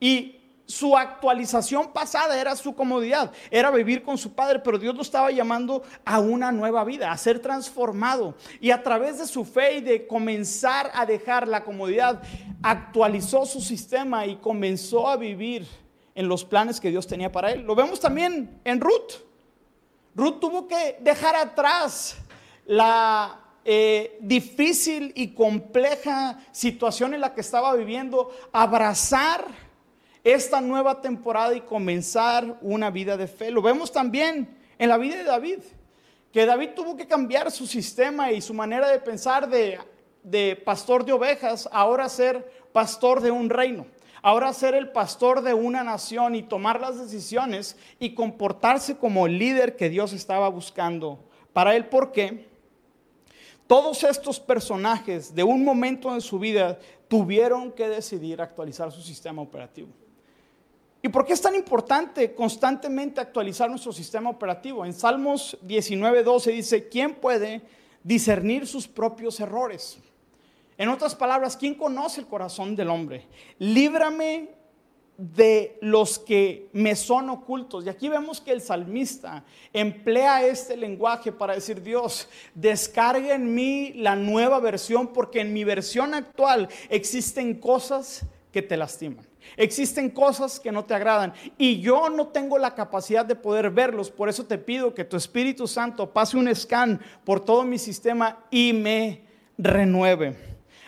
y 0.00 0.37
su 0.68 0.94
actualización 0.98 1.94
pasada 1.94 2.38
era 2.38 2.54
su 2.54 2.74
comodidad, 2.74 3.32
era 3.50 3.70
vivir 3.70 4.02
con 4.02 4.18
su 4.18 4.34
padre, 4.34 4.58
pero 4.58 4.78
Dios 4.78 4.94
lo 4.94 5.00
estaba 5.00 5.30
llamando 5.30 5.82
a 6.04 6.20
una 6.20 6.52
nueva 6.52 6.84
vida, 6.84 7.10
a 7.10 7.16
ser 7.16 7.40
transformado. 7.40 8.34
Y 8.60 8.70
a 8.70 8.82
través 8.82 9.18
de 9.18 9.26
su 9.26 9.46
fe 9.46 9.78
y 9.78 9.80
de 9.80 10.06
comenzar 10.06 10.90
a 10.92 11.06
dejar 11.06 11.48
la 11.48 11.64
comodidad, 11.64 12.22
actualizó 12.62 13.46
su 13.46 13.62
sistema 13.62 14.26
y 14.26 14.36
comenzó 14.36 15.08
a 15.08 15.16
vivir 15.16 15.66
en 16.14 16.28
los 16.28 16.44
planes 16.44 16.80
que 16.80 16.90
Dios 16.90 17.06
tenía 17.06 17.32
para 17.32 17.50
él. 17.50 17.62
Lo 17.62 17.74
vemos 17.74 17.98
también 17.98 18.60
en 18.62 18.78
Ruth. 18.78 19.24
Ruth 20.14 20.38
tuvo 20.38 20.68
que 20.68 20.98
dejar 21.00 21.34
atrás 21.34 22.18
la 22.66 23.40
eh, 23.64 24.18
difícil 24.20 25.12
y 25.14 25.28
compleja 25.28 26.38
situación 26.52 27.14
en 27.14 27.22
la 27.22 27.32
que 27.32 27.40
estaba 27.40 27.74
viviendo, 27.74 28.30
abrazar 28.52 29.46
esta 30.34 30.60
nueva 30.60 31.00
temporada 31.00 31.54
y 31.54 31.62
comenzar 31.62 32.58
una 32.60 32.90
vida 32.90 33.16
de 33.16 33.26
fe. 33.26 33.50
Lo 33.50 33.62
vemos 33.62 33.90
también 33.90 34.58
en 34.78 34.88
la 34.90 34.98
vida 34.98 35.16
de 35.16 35.24
David, 35.24 35.60
que 36.30 36.44
David 36.44 36.70
tuvo 36.76 36.98
que 36.98 37.06
cambiar 37.06 37.50
su 37.50 37.66
sistema 37.66 38.30
y 38.30 38.42
su 38.42 38.52
manera 38.52 38.90
de 38.90 38.98
pensar 38.98 39.48
de, 39.48 39.78
de 40.22 40.54
pastor 40.54 41.06
de 41.06 41.12
ovejas, 41.12 41.66
ahora 41.72 42.10
ser 42.10 42.46
pastor 42.72 43.22
de 43.22 43.30
un 43.30 43.48
reino. 43.48 43.86
Ahora 44.20 44.52
ser 44.52 44.74
el 44.74 44.90
pastor 44.90 45.40
de 45.40 45.54
una 45.54 45.82
nación 45.82 46.34
y 46.34 46.42
tomar 46.42 46.78
las 46.80 46.98
decisiones 47.00 47.76
y 47.98 48.14
comportarse 48.14 48.98
como 48.98 49.26
el 49.26 49.38
líder 49.38 49.76
que 49.76 49.88
Dios 49.88 50.12
estaba 50.12 50.48
buscando 50.50 51.24
para 51.54 51.74
él. 51.74 51.86
¿Por 51.86 52.12
qué? 52.12 52.48
Todos 53.66 54.02
estos 54.02 54.40
personajes 54.40 55.34
de 55.34 55.44
un 55.44 55.64
momento 55.64 56.12
en 56.12 56.20
su 56.20 56.38
vida 56.38 56.78
tuvieron 57.06 57.72
que 57.72 57.88
decidir 57.88 58.42
actualizar 58.42 58.92
su 58.92 59.00
sistema 59.00 59.40
operativo. 59.40 59.88
¿Y 61.00 61.08
por 61.08 61.24
qué 61.24 61.32
es 61.32 61.40
tan 61.40 61.54
importante 61.54 62.34
constantemente 62.34 63.20
actualizar 63.20 63.70
nuestro 63.70 63.92
sistema 63.92 64.30
operativo? 64.30 64.84
En 64.84 64.92
Salmos 64.92 65.56
19:12 65.62 66.52
dice, 66.52 66.88
¿quién 66.88 67.14
puede 67.14 67.62
discernir 68.02 68.66
sus 68.66 68.88
propios 68.88 69.38
errores? 69.38 69.98
En 70.76 70.88
otras 70.88 71.14
palabras, 71.14 71.56
¿quién 71.56 71.74
conoce 71.74 72.20
el 72.20 72.26
corazón 72.26 72.74
del 72.74 72.90
hombre? 72.90 73.26
Líbrame 73.58 74.50
de 75.16 75.76
los 75.80 76.18
que 76.18 76.68
me 76.72 76.94
son 76.94 77.30
ocultos. 77.30 77.84
Y 77.84 77.88
aquí 77.88 78.08
vemos 78.08 78.40
que 78.40 78.52
el 78.52 78.60
salmista 78.60 79.44
emplea 79.72 80.46
este 80.46 80.76
lenguaje 80.76 81.32
para 81.32 81.54
decir, 81.54 81.82
Dios, 81.82 82.28
descarga 82.54 83.34
en 83.34 83.52
mí 83.52 83.92
la 83.94 84.14
nueva 84.14 84.60
versión 84.60 85.08
porque 85.08 85.40
en 85.40 85.52
mi 85.52 85.64
versión 85.64 86.14
actual 86.14 86.68
existen 86.88 87.54
cosas 87.54 88.24
que 88.52 88.62
te 88.62 88.76
lastiman. 88.76 89.27
Existen 89.56 90.10
cosas 90.10 90.60
que 90.60 90.72
no 90.72 90.84
te 90.84 90.94
agradan 90.94 91.32
y 91.56 91.80
yo 91.80 92.10
no 92.10 92.28
tengo 92.28 92.58
la 92.58 92.74
capacidad 92.74 93.24
de 93.24 93.34
poder 93.34 93.70
verlos. 93.70 94.10
Por 94.10 94.28
eso 94.28 94.44
te 94.44 94.58
pido 94.58 94.94
que 94.94 95.04
tu 95.04 95.16
Espíritu 95.16 95.66
Santo 95.66 96.12
pase 96.12 96.36
un 96.36 96.54
scan 96.54 97.00
por 97.24 97.44
todo 97.44 97.64
mi 97.64 97.78
sistema 97.78 98.38
y 98.50 98.72
me 98.72 99.22
renueve. 99.56 100.36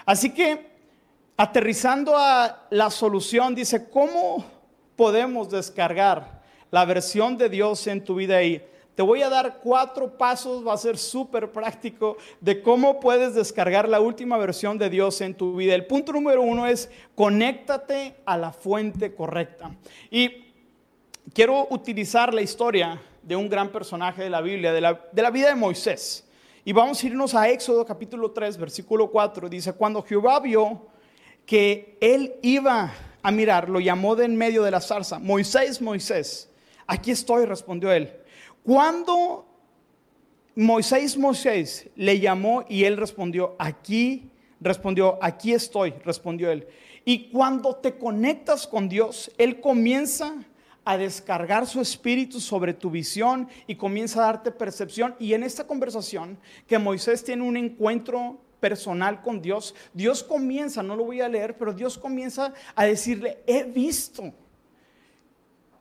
Así 0.04 0.30
que 0.30 0.71
Aterrizando 1.42 2.19
a 2.19 2.66
la 2.69 2.90
solución, 2.90 3.54
dice, 3.54 3.88
¿cómo 3.88 4.45
podemos 4.95 5.49
descargar 5.49 6.42
la 6.71 6.85
versión 6.85 7.38
de 7.38 7.49
Dios 7.49 7.87
en 7.87 8.04
tu 8.04 8.16
vida? 8.16 8.42
Y 8.42 8.62
te 9.00 9.04
voy 9.04 9.23
a 9.23 9.30
dar 9.30 9.61
cuatro 9.62 10.19
pasos, 10.19 10.62
va 10.66 10.75
a 10.75 10.76
ser 10.76 10.99
súper 10.99 11.50
práctico, 11.50 12.19
de 12.38 12.61
cómo 12.61 13.00
puedes 13.00 13.35
descargar 13.35 13.88
la 13.88 13.99
última 13.99 14.37
versión 14.37 14.76
de 14.76 14.90
Dios 14.90 15.23
en 15.23 15.33
tu 15.33 15.57
vida. 15.57 15.75
El 15.75 15.87
punto 15.87 16.12
número 16.12 16.42
uno 16.42 16.66
es, 16.66 16.90
conéctate 17.14 18.16
a 18.26 18.37
la 18.37 18.52
fuente 18.52 19.14
correcta. 19.14 19.75
Y 20.11 20.52
quiero 21.33 21.66
utilizar 21.71 22.35
la 22.35 22.42
historia 22.42 23.00
de 23.23 23.37
un 23.37 23.49
gran 23.49 23.73
personaje 23.73 24.23
de 24.23 24.28
la 24.28 24.42
Biblia, 24.42 24.71
de 24.71 24.83
la, 24.83 25.00
de 25.11 25.23
la 25.23 25.30
vida 25.30 25.49
de 25.49 25.54
Moisés. 25.54 26.28
Y 26.62 26.75
vamos 26.75 27.02
a 27.02 27.07
irnos 27.07 27.35
a 27.35 27.49
Éxodo 27.49 27.87
capítulo 27.87 28.33
3, 28.33 28.59
versículo 28.59 29.11
4. 29.11 29.49
Dice, 29.49 29.73
cuando 29.73 30.02
Jehová 30.02 30.40
vio 30.40 30.88
que 31.47 31.97
él 32.02 32.35
iba 32.42 32.92
a 33.23 33.30
mirar, 33.30 33.71
lo 33.71 33.80
llamó 33.80 34.14
de 34.14 34.26
en 34.26 34.37
medio 34.37 34.62
de 34.62 34.73
la 34.73 34.83
zarza, 34.83 35.19
Moisés, 35.19 35.80
Moisés, 35.80 36.50
aquí 36.87 37.12
estoy, 37.12 37.47
respondió 37.47 37.90
él. 37.90 38.19
Cuando 38.64 39.47
Moisés, 40.55 41.17
Moisés 41.17 41.88
le 41.97 42.21
llamó 42.21 42.64
y 42.69 42.85
él 42.85 42.97
respondió, 42.97 43.57
aquí, 43.59 44.31
respondió, 44.61 45.19
aquí 45.23 45.52
estoy, 45.52 45.90
respondió 46.05 46.50
él. 46.50 46.67
Y 47.05 47.31
cuando 47.31 47.76
te 47.76 47.97
conectas 47.97 48.67
con 48.67 48.88
Dios, 48.88 49.31
Él 49.38 49.61
comienza 49.61 50.35
a 50.85 50.97
descargar 50.97 51.67
su 51.67 51.81
espíritu 51.81 52.40
sobre 52.40 52.75
tu 52.75 52.90
visión 52.90 53.49
y 53.67 53.76
comienza 53.76 54.21
a 54.21 54.26
darte 54.26 54.50
percepción. 54.50 55.14
Y 55.19 55.35
en 55.35 55.43
esta 55.43 55.67
conversación 55.67 56.38
que 56.67 56.79
Moisés 56.79 57.25
tiene 57.25 57.43
un 57.43 57.57
encuentro 57.57 58.38
personal 58.61 59.23
con 59.23 59.40
Dios, 59.40 59.75
Dios 59.95 60.23
comienza, 60.23 60.83
no 60.83 60.95
lo 60.95 61.05
voy 61.05 61.21
a 61.21 61.29
leer, 61.29 61.57
pero 61.57 61.73
Dios 61.73 61.97
comienza 61.97 62.52
a 62.75 62.85
decirle, 62.85 63.38
he 63.47 63.64
visto 63.64 64.33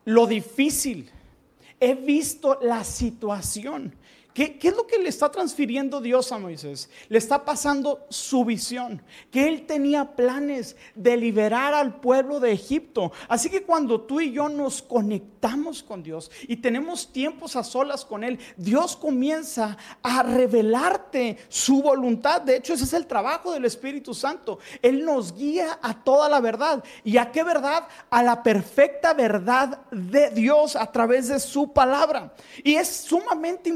lo 0.05 0.25
difícil, 0.25 1.11
he 1.79 1.95
visto 1.95 2.59
la 2.61 2.83
situación, 2.83 3.93
¿Qué, 4.33 4.59
es 4.61 4.75
lo 4.75 4.85
que 4.85 4.99
le 4.99 5.09
está 5.09 5.31
transfiriendo 5.31 5.99
Dios 6.01 6.31
a 6.31 6.37
Moisés? 6.37 6.89
Le 7.09 7.17
está 7.17 7.43
pasando 7.43 8.05
su 8.09 8.45
visión, 8.45 9.01
que 9.31 9.47
él 9.47 9.65
tenía 9.65 10.15
planes 10.15 10.75
de 10.93 11.17
liberar 11.17 11.73
al 11.73 11.99
pueblo 11.99 12.39
de 12.39 12.51
Egipto. 12.51 13.11
Así 13.27 13.49
que 13.49 13.63
cuando 13.63 14.01
tú 14.01 14.21
y 14.21 14.31
yo 14.31 14.47
nos 14.47 14.81
conectamos 14.83 15.81
con 15.81 16.03
Dios 16.03 16.29
y 16.47 16.57
tenemos 16.57 17.11
tiempos 17.11 17.55
a 17.55 17.63
solas 17.63 18.05
con 18.05 18.23
Él, 18.23 18.39
Dios 18.55 18.95
comienza 18.95 19.77
a 20.03 20.23
revelarte 20.23 21.37
su 21.49 21.81
voluntad. 21.81 22.41
De 22.41 22.57
hecho, 22.57 22.73
ese 22.73 22.83
es 22.83 22.93
el 22.93 23.07
trabajo 23.07 23.51
del 23.51 23.65
Espíritu 23.65 24.13
Santo. 24.13 24.59
Él 24.81 25.03
nos 25.03 25.35
guía 25.35 25.79
a 25.81 26.03
toda 26.03 26.29
la 26.29 26.39
verdad. 26.39 26.83
¿Y 27.03 27.17
a 27.17 27.31
qué 27.31 27.43
verdad? 27.43 27.87
A 28.09 28.21
la 28.21 28.43
perfecta 28.43 29.13
verdad 29.13 29.81
de 29.91 30.29
Dios 30.29 30.75
a 30.75 30.91
través 30.91 31.29
de 31.29 31.39
su 31.39 31.73
palabra. 31.73 32.33
Y 32.63 32.75
es 32.75 32.87
sumamente 32.87 33.69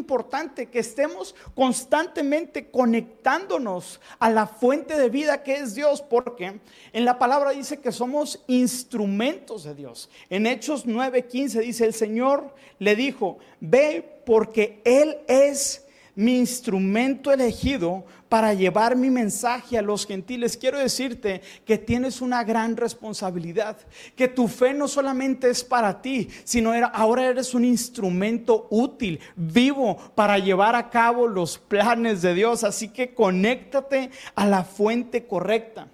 que 0.53 0.79
estemos 0.79 1.35
constantemente 1.55 2.69
conectándonos 2.69 3.99
a 4.19 4.29
la 4.29 4.47
fuente 4.47 4.97
de 4.97 5.09
vida 5.09 5.43
que 5.43 5.55
es 5.55 5.75
Dios, 5.75 6.01
porque 6.01 6.59
en 6.93 7.05
la 7.05 7.19
palabra 7.19 7.51
dice 7.51 7.79
que 7.79 7.91
somos 7.91 8.43
instrumentos 8.47 9.63
de 9.63 9.75
Dios. 9.75 10.09
En 10.29 10.45
Hechos 10.45 10.85
9:15 10.85 11.61
dice, 11.61 11.85
el 11.85 11.93
Señor 11.93 12.53
le 12.79 12.95
dijo, 12.95 13.39
ve 13.59 14.21
porque 14.25 14.81
Él 14.85 15.17
es 15.27 15.85
mi 16.15 16.37
instrumento 16.37 17.31
elegido 17.31 18.05
para 18.29 18.53
llevar 18.53 18.95
mi 18.95 19.09
mensaje 19.09 19.77
a 19.77 19.81
los 19.81 20.05
gentiles. 20.05 20.57
Quiero 20.57 20.79
decirte 20.79 21.41
que 21.65 21.77
tienes 21.77 22.21
una 22.21 22.43
gran 22.43 22.75
responsabilidad, 22.77 23.77
que 24.15 24.27
tu 24.27 24.47
fe 24.47 24.73
no 24.73 24.87
solamente 24.87 25.49
es 25.49 25.63
para 25.63 26.01
ti, 26.01 26.29
sino 26.43 26.73
ahora 26.93 27.27
eres 27.27 27.53
un 27.53 27.65
instrumento 27.65 28.67
útil, 28.69 29.19
vivo, 29.35 29.97
para 30.15 30.39
llevar 30.39 30.75
a 30.75 30.89
cabo 30.89 31.27
los 31.27 31.57
planes 31.57 32.21
de 32.21 32.33
Dios. 32.33 32.63
Así 32.63 32.89
que 32.89 33.13
conéctate 33.13 34.09
a 34.35 34.45
la 34.45 34.63
fuente 34.63 35.27
correcta. 35.27 35.87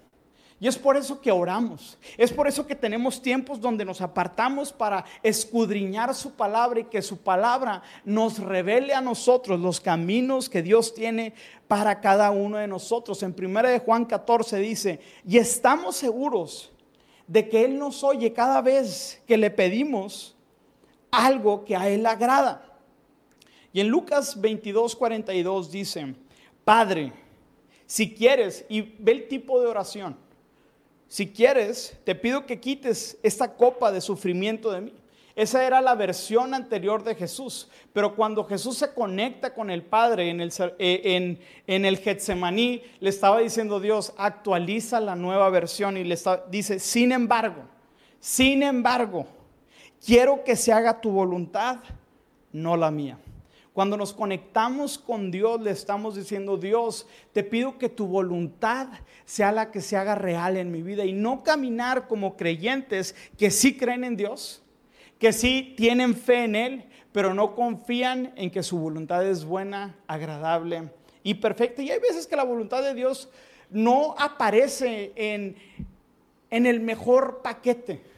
Y 0.62 0.68
es 0.68 0.76
por 0.76 0.98
eso 0.98 1.22
que 1.22 1.32
oramos. 1.32 1.96
Es 2.18 2.30
por 2.30 2.46
eso 2.46 2.66
que 2.66 2.74
tenemos 2.74 3.22
tiempos 3.22 3.58
donde 3.58 3.82
nos 3.82 4.02
apartamos 4.02 4.70
para 4.70 5.06
escudriñar 5.22 6.14
su 6.14 6.32
palabra 6.34 6.80
y 6.80 6.84
que 6.84 7.00
su 7.00 7.16
palabra 7.16 7.82
nos 8.04 8.38
revele 8.38 8.92
a 8.92 9.00
nosotros 9.00 9.58
los 9.58 9.80
caminos 9.80 10.50
que 10.50 10.60
Dios 10.62 10.92
tiene 10.92 11.32
para 11.66 12.02
cada 12.02 12.30
uno 12.30 12.58
de 12.58 12.66
nosotros. 12.66 13.22
En 13.22 13.34
1 13.36 13.62
de 13.62 13.78
Juan 13.78 14.04
14 14.04 14.58
dice, 14.58 15.00
y 15.26 15.38
estamos 15.38 15.96
seguros 15.96 16.70
de 17.26 17.48
que 17.48 17.64
Él 17.64 17.78
nos 17.78 18.04
oye 18.04 18.34
cada 18.34 18.60
vez 18.60 19.22
que 19.26 19.38
le 19.38 19.50
pedimos 19.50 20.36
algo 21.10 21.64
que 21.64 21.74
a 21.74 21.88
Él 21.88 22.04
agrada. 22.04 22.66
Y 23.72 23.80
en 23.80 23.88
Lucas 23.88 24.38
22, 24.38 24.94
42 24.94 25.70
dice, 25.70 26.14
Padre, 26.64 27.14
si 27.86 28.12
quieres, 28.12 28.66
y 28.68 28.82
ve 28.98 29.12
el 29.12 29.28
tipo 29.28 29.58
de 29.58 29.66
oración 29.66 30.28
si 31.10 31.26
quieres, 31.26 31.98
te 32.04 32.14
pido 32.14 32.46
que 32.46 32.60
quites 32.60 33.18
esta 33.24 33.56
copa 33.56 33.90
de 33.90 34.00
sufrimiento 34.00 34.70
de 34.70 34.80
mí. 34.80 34.94
Esa 35.34 35.66
era 35.66 35.80
la 35.80 35.96
versión 35.96 36.54
anterior 36.54 37.02
de 37.02 37.16
Jesús. 37.16 37.68
Pero 37.92 38.14
cuando 38.14 38.44
Jesús 38.44 38.78
se 38.78 38.94
conecta 38.94 39.52
con 39.52 39.70
el 39.70 39.82
Padre 39.82 40.30
en 40.30 40.40
el, 40.40 40.52
eh, 40.78 41.36
en, 41.66 41.84
el 41.84 41.98
Getsemaní, 41.98 42.84
le 43.00 43.10
estaba 43.10 43.40
diciendo 43.40 43.80
Dios, 43.80 44.12
actualiza 44.18 45.00
la 45.00 45.16
nueva 45.16 45.50
versión 45.50 45.96
y 45.96 46.04
le 46.04 46.16
dice, 46.48 46.78
sin 46.78 47.10
embargo, 47.10 47.64
sin 48.20 48.62
embargo, 48.62 49.26
quiero 50.06 50.44
que 50.44 50.54
se 50.54 50.72
haga 50.72 51.00
tu 51.00 51.10
voluntad, 51.10 51.80
no 52.52 52.76
la 52.76 52.92
mía. 52.92 53.18
Cuando 53.80 53.96
nos 53.96 54.12
conectamos 54.12 54.98
con 54.98 55.30
Dios, 55.30 55.58
le 55.62 55.70
estamos 55.70 56.14
diciendo, 56.14 56.58
Dios, 56.58 57.06
te 57.32 57.42
pido 57.42 57.78
que 57.78 57.88
tu 57.88 58.06
voluntad 58.06 58.88
sea 59.24 59.52
la 59.52 59.70
que 59.70 59.80
se 59.80 59.96
haga 59.96 60.14
real 60.14 60.58
en 60.58 60.70
mi 60.70 60.82
vida 60.82 61.06
y 61.06 61.14
no 61.14 61.42
caminar 61.42 62.06
como 62.06 62.36
creyentes 62.36 63.16
que 63.38 63.50
sí 63.50 63.78
creen 63.78 64.04
en 64.04 64.18
Dios, 64.18 64.62
que 65.18 65.32
sí 65.32 65.72
tienen 65.78 66.14
fe 66.14 66.44
en 66.44 66.56
Él, 66.56 66.84
pero 67.10 67.32
no 67.32 67.54
confían 67.54 68.34
en 68.36 68.50
que 68.50 68.62
su 68.62 68.78
voluntad 68.78 69.26
es 69.26 69.46
buena, 69.46 69.96
agradable 70.06 70.90
y 71.22 71.32
perfecta. 71.32 71.80
Y 71.80 71.90
hay 71.90 72.00
veces 72.00 72.26
que 72.26 72.36
la 72.36 72.44
voluntad 72.44 72.82
de 72.82 72.92
Dios 72.92 73.30
no 73.70 74.14
aparece 74.18 75.14
en, 75.16 75.56
en 76.50 76.66
el 76.66 76.80
mejor 76.80 77.40
paquete 77.42 78.10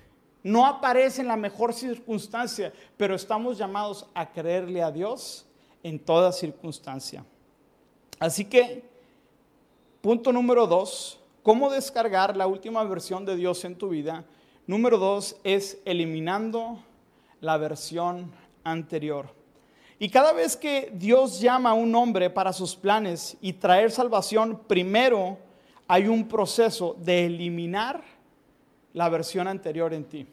no 0.45 0.66
aparece 0.66 1.21
en 1.21 1.28
la 1.28 1.37
mejor 1.37 1.73
circunstancia, 1.73 2.73
pero 2.97 3.14
estamos 3.14 3.59
llamados 3.59 4.11
a 4.12 4.33
creerle 4.33 4.83
a 4.83 4.90
Dios 4.90 5.47
en 5.83 5.99
toda 5.99 6.33
circunstancia. 6.33 7.25
Así 8.19 8.45
que, 8.45 8.85
punto 10.01 10.33
número 10.33 10.67
dos, 10.67 11.19
¿cómo 11.43 11.71
descargar 11.71 12.37
la 12.37 12.47
última 12.47 12.85
versión 12.85 13.25
de 13.25 13.37
Dios 13.37 13.65
en 13.65 13.77
tu 13.77 13.89
vida? 13.89 14.25
Número 14.67 14.99
dos 14.99 15.37
es 15.43 15.79
eliminando 15.85 16.79
la 17.41 17.57
versión 17.57 18.31
anterior. 18.62 19.29
Y 19.99 20.09
cada 20.09 20.33
vez 20.33 20.57
que 20.57 20.91
Dios 20.95 21.41
llama 21.41 21.71
a 21.71 21.75
un 21.75 21.95
hombre 21.95 22.31
para 22.31 22.53
sus 22.53 22.75
planes 22.75 23.37
y 23.41 23.53
traer 23.53 23.91
salvación, 23.91 24.61
primero 24.67 25.39
hay 25.87 26.09
un 26.09 26.27
proceso 26.27 26.97
de 26.99 27.27
eliminar 27.27 28.03
la 28.93 29.09
versión 29.09 29.47
anterior 29.49 29.93
en 29.95 30.05
ti. 30.05 30.27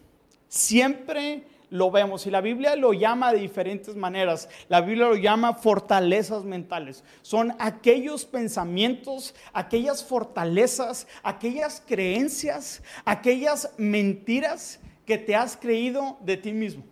Siempre 0.47 1.43
lo 1.69 1.91
vemos 1.91 2.25
y 2.25 2.31
la 2.31 2.41
Biblia 2.41 2.75
lo 2.75 2.93
llama 2.93 3.31
de 3.31 3.39
diferentes 3.39 3.95
maneras. 3.95 4.49
La 4.67 4.81
Biblia 4.81 5.07
lo 5.07 5.15
llama 5.15 5.53
fortalezas 5.53 6.43
mentales. 6.43 7.03
Son 7.21 7.55
aquellos 7.59 8.25
pensamientos, 8.25 9.35
aquellas 9.53 10.03
fortalezas, 10.03 11.07
aquellas 11.23 11.81
creencias, 11.85 12.81
aquellas 13.05 13.71
mentiras 13.77 14.79
que 15.05 15.17
te 15.17 15.35
has 15.35 15.57
creído 15.57 16.17
de 16.21 16.37
ti 16.37 16.53
mismo. 16.53 16.83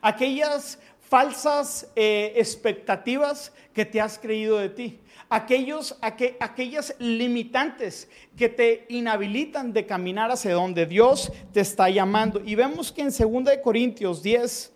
Aquellas 0.00 0.78
falsas 1.12 1.86
eh, 1.94 2.32
expectativas 2.36 3.52
que 3.74 3.84
te 3.84 4.00
has 4.00 4.18
creído 4.18 4.56
de 4.56 4.70
ti 4.70 4.98
aquellos, 5.28 5.98
aquellas 6.00 6.94
limitantes 6.98 8.08
que 8.34 8.48
te 8.48 8.86
inhabilitan 8.88 9.74
de 9.74 9.84
caminar 9.84 10.30
hacia 10.30 10.54
donde 10.54 10.86
Dios 10.86 11.30
te 11.52 11.60
está 11.60 11.90
llamando. 11.90 12.40
Y 12.42 12.54
vemos 12.54 12.90
que 12.90 13.02
en 13.02 13.08
2 13.08 13.58
Corintios 13.62 14.22
10, 14.22 14.72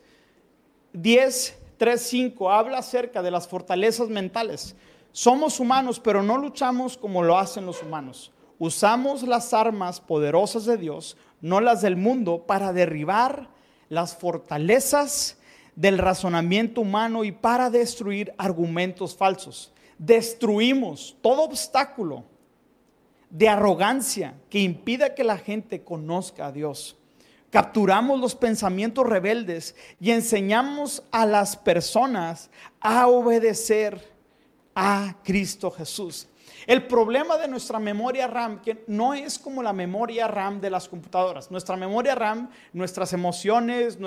10, 0.93 1.59
3, 1.79 2.03
5 2.03 2.53
habla 2.53 2.79
acerca 2.81 3.23
de 3.23 3.31
las 3.31 3.49
fortalezas 3.49 4.11
mentales. 4.11 4.77
Somos 5.13 5.59
humanos, 5.59 5.99
pero 6.01 6.23
no 6.23 6.37
luchamos 6.37 6.99
como 6.99 7.23
lo 7.23 7.39
hacen 7.39 7.65
los 7.65 7.83
humanos. 7.83 8.31
Usamos 8.59 9.23
las 9.23 9.55
armas 9.55 10.01
poderosas 10.01 10.67
de 10.67 10.77
Dios, 10.77 11.17
no 11.41 11.63
las 11.63 11.81
del 11.81 11.97
mundo, 11.97 12.45
para 12.47 12.75
derribar 12.75 13.49
las 13.89 14.15
fortalezas 14.15 15.39
del 15.77 15.99
razonamiento 15.99 16.81
humano 16.81 17.23
y 17.23 17.31
para 17.31 17.71
destruir 17.71 18.35
argumentos 18.37 19.15
falsos 19.17 19.73
destruimos 19.99 21.17
todo 21.21 21.43
obstáculo 21.43 22.25
de 23.31 23.49
arrogancia 23.49 24.35
que 24.51 24.61
impida 24.61 25.15
que 25.15 25.25
la 25.25 25.39
gente 25.39 25.83
conozca 25.83 26.47
a 26.47 26.53
Dios. 26.53 26.97
Capturamos 27.51 28.21
los 28.21 28.35
pensamientos 28.35 29.07
rebeldes 29.07 29.75
y 30.01 30.11
enseñamos 30.11 31.03
a 31.11 31.27
las 31.27 31.57
personas 31.57 32.51
a 32.81 33.09
obedecer 33.09 34.15
a 34.75 35.17
Cristo 35.23 35.71
Jesús. 35.71 36.29
El 36.67 36.89
problema 36.89 37.37
de 37.37 37.47
nuestra 37.47 37.79
memoria 37.79 38.27
RAM, 38.27 38.61
que 38.61 38.83
no 38.89 39.15
es 39.15 39.39
como 39.39 39.63
la 39.63 39.73
memoria 39.73 40.27
RAM 40.27 40.61
de 40.61 40.69
las 40.69 40.89
computadoras. 40.89 41.49
Nuestra 41.49 41.77
memoria 41.77 42.17
RAM, 42.17 42.51
nuestras 42.73 43.13
emociones, 43.13 43.99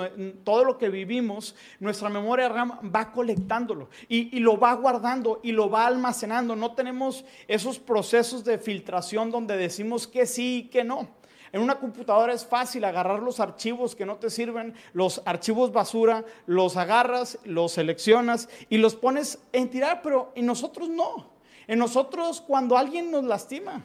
todo 0.44 0.64
lo 0.64 0.76
que 0.76 0.90
vivimos, 0.90 1.54
nuestra 1.78 2.10
memoria 2.10 2.50
RAM 2.50 2.92
va 2.94 3.12
colectándolo 3.12 3.88
y, 4.08 4.38
lo 4.40 4.58
va 4.58 4.74
guardando 4.74 5.40
y 5.42 5.52
lo 5.52 5.70
va 5.70 5.86
almacenando. 5.86 6.54
No 6.54 6.74
tenemos 6.74 7.24
esos 7.48 7.78
procesos 7.78 8.44
de 8.44 8.58
filtración 8.58 9.30
donde 9.30 9.56
decimos 9.56 10.06
que 10.06 10.26
sí 10.26 10.56
y 10.56 10.68
que 10.68 10.84
no. 10.84 11.08
En 11.52 11.62
una 11.62 11.78
computadora 11.78 12.34
es 12.34 12.44
fácil 12.44 12.84
agarrar 12.84 13.20
los 13.20 13.40
archivos 13.40 13.96
que 13.96 14.04
no 14.04 14.16
te 14.16 14.28
sirven, 14.28 14.74
los 14.92 15.22
archivos 15.24 15.72
basura, 15.72 16.26
los 16.44 16.76
agarras, 16.76 17.38
los 17.44 17.72
seleccionas 17.72 18.50
y 18.68 18.76
los 18.76 18.96
pones 18.96 19.38
en 19.52 19.70
tirar, 19.70 20.02
pero 20.02 20.30
en 20.34 20.44
nosotros 20.44 20.90
no. 20.90 21.39
En 21.70 21.78
nosotros 21.78 22.40
cuando 22.44 22.76
alguien 22.76 23.12
nos 23.12 23.22
lastima, 23.22 23.80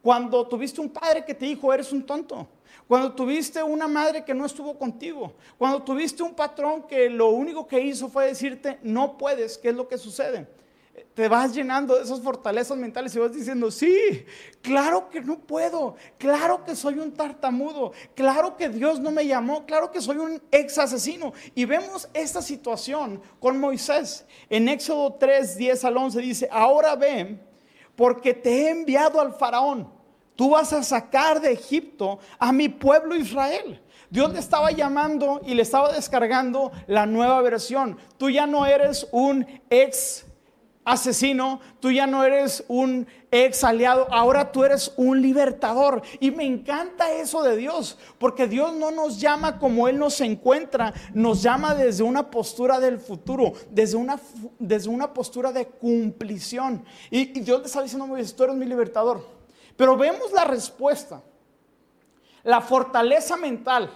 cuando 0.00 0.48
tuviste 0.48 0.80
un 0.80 0.88
padre 0.88 1.26
que 1.26 1.34
te 1.34 1.44
dijo, 1.44 1.74
eres 1.74 1.92
un 1.92 2.02
tonto, 2.02 2.48
cuando 2.86 3.12
tuviste 3.12 3.62
una 3.62 3.86
madre 3.86 4.24
que 4.24 4.32
no 4.32 4.46
estuvo 4.46 4.78
contigo, 4.78 5.34
cuando 5.58 5.82
tuviste 5.82 6.22
un 6.22 6.32
patrón 6.32 6.84
que 6.84 7.10
lo 7.10 7.28
único 7.28 7.66
que 7.66 7.82
hizo 7.82 8.08
fue 8.08 8.28
decirte, 8.28 8.78
no 8.82 9.18
puedes, 9.18 9.58
¿qué 9.58 9.68
es 9.68 9.74
lo 9.74 9.86
que 9.86 9.98
sucede? 9.98 10.48
Te 11.14 11.28
vas 11.28 11.54
llenando 11.54 11.96
de 11.96 12.02
esas 12.02 12.20
fortalezas 12.20 12.76
mentales 12.76 13.14
y 13.14 13.18
vas 13.18 13.32
diciendo, 13.32 13.70
sí, 13.70 14.24
claro 14.62 15.08
que 15.08 15.20
no 15.20 15.38
puedo, 15.38 15.96
claro 16.18 16.64
que 16.64 16.76
soy 16.76 16.98
un 16.98 17.12
tartamudo, 17.12 17.92
claro 18.14 18.56
que 18.56 18.68
Dios 18.68 19.00
no 19.00 19.10
me 19.10 19.26
llamó, 19.26 19.66
claro 19.66 19.90
que 19.90 20.00
soy 20.00 20.16
un 20.16 20.42
ex 20.50 20.78
asesino. 20.78 21.32
Y 21.54 21.64
vemos 21.64 22.08
esta 22.14 22.42
situación 22.42 23.20
con 23.40 23.58
Moisés. 23.58 24.26
En 24.48 24.68
Éxodo 24.68 25.14
3, 25.14 25.56
10 25.56 25.84
al 25.84 25.96
11 25.96 26.20
dice, 26.20 26.48
ahora 26.50 26.96
ven, 26.96 27.42
porque 27.96 28.34
te 28.34 28.50
he 28.50 28.70
enviado 28.70 29.20
al 29.20 29.34
faraón, 29.34 29.92
tú 30.36 30.50
vas 30.50 30.72
a 30.72 30.82
sacar 30.82 31.40
de 31.40 31.52
Egipto 31.52 32.18
a 32.38 32.52
mi 32.52 32.68
pueblo 32.68 33.16
Israel. 33.16 33.82
Dios 34.10 34.32
le 34.32 34.38
estaba 34.38 34.70
llamando 34.70 35.40
y 35.44 35.54
le 35.54 35.62
estaba 35.62 35.92
descargando 35.92 36.72
la 36.86 37.06
nueva 37.06 37.42
versión. 37.42 37.98
Tú 38.16 38.30
ya 38.30 38.46
no 38.46 38.64
eres 38.64 39.06
un 39.12 39.46
ex 39.68 40.24
asesino, 40.88 41.60
tú 41.80 41.90
ya 41.90 42.06
no 42.06 42.24
eres 42.24 42.64
un 42.66 43.06
ex 43.30 43.62
aliado, 43.62 44.06
ahora 44.10 44.50
tú 44.50 44.64
eres 44.64 44.92
un 44.96 45.20
libertador. 45.20 46.02
Y 46.18 46.30
me 46.30 46.44
encanta 46.44 47.12
eso 47.12 47.42
de 47.42 47.56
Dios, 47.56 47.98
porque 48.18 48.46
Dios 48.46 48.72
no 48.72 48.90
nos 48.90 49.20
llama 49.20 49.58
como 49.58 49.86
Él 49.86 49.98
nos 49.98 50.20
encuentra, 50.22 50.94
nos 51.12 51.42
llama 51.42 51.74
desde 51.74 52.02
una 52.02 52.30
postura 52.30 52.80
del 52.80 52.98
futuro, 52.98 53.52
desde 53.70 53.96
una, 53.96 54.18
desde 54.58 54.88
una 54.88 55.12
postura 55.12 55.52
de 55.52 55.66
cumplición. 55.66 56.84
Y, 57.10 57.26
Dios 57.40 57.60
le 57.60 57.66
está 57.66 57.82
diciendo, 57.82 58.06
tú 58.34 58.44
eres 58.44 58.56
mi 58.56 58.64
libertador. 58.64 59.26
Pero 59.76 59.96
vemos 59.96 60.32
la 60.32 60.44
respuesta, 60.44 61.20
la 62.42 62.60
fortaleza 62.62 63.36
mental. 63.36 63.90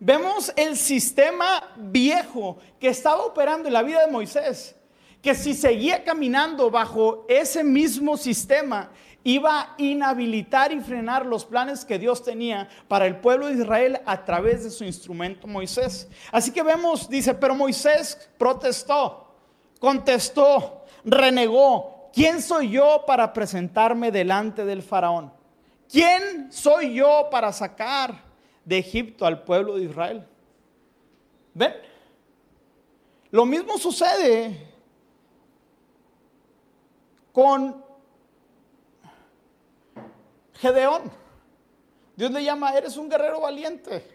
Vemos 0.00 0.52
el 0.56 0.76
sistema 0.76 1.62
viejo 1.76 2.58
que 2.80 2.88
estaba 2.88 3.24
operando 3.24 3.68
en 3.68 3.74
la 3.74 3.82
vida 3.82 4.04
de 4.04 4.10
Moisés 4.10 4.74
que 5.24 5.34
si 5.34 5.54
seguía 5.54 6.04
caminando 6.04 6.70
bajo 6.70 7.24
ese 7.30 7.64
mismo 7.64 8.14
sistema, 8.18 8.90
iba 9.22 9.58
a 9.58 9.74
inhabilitar 9.78 10.70
y 10.70 10.80
frenar 10.80 11.24
los 11.24 11.46
planes 11.46 11.82
que 11.82 11.98
Dios 11.98 12.22
tenía 12.22 12.68
para 12.88 13.06
el 13.06 13.16
pueblo 13.16 13.46
de 13.46 13.54
Israel 13.54 14.02
a 14.04 14.22
través 14.22 14.64
de 14.64 14.70
su 14.70 14.84
instrumento 14.84 15.46
Moisés. 15.46 16.10
Así 16.30 16.50
que 16.50 16.62
vemos, 16.62 17.08
dice, 17.08 17.32
pero 17.32 17.54
Moisés 17.54 18.28
protestó, 18.36 19.34
contestó, 19.80 20.84
renegó. 21.06 22.10
¿Quién 22.12 22.42
soy 22.42 22.72
yo 22.72 23.04
para 23.06 23.32
presentarme 23.32 24.10
delante 24.10 24.66
del 24.66 24.82
faraón? 24.82 25.32
¿Quién 25.90 26.52
soy 26.52 26.96
yo 26.96 27.28
para 27.30 27.50
sacar 27.50 28.14
de 28.62 28.76
Egipto 28.76 29.24
al 29.24 29.42
pueblo 29.42 29.76
de 29.76 29.84
Israel? 29.84 30.26
¿Ven? 31.54 31.72
Lo 33.30 33.46
mismo 33.46 33.78
sucede 33.78 34.73
con 37.34 37.84
Gedeón. 40.54 41.10
Dios 42.14 42.30
le 42.30 42.44
llama, 42.44 42.72
eres 42.72 42.96
un 42.96 43.10
guerrero 43.10 43.40
valiente. 43.40 44.08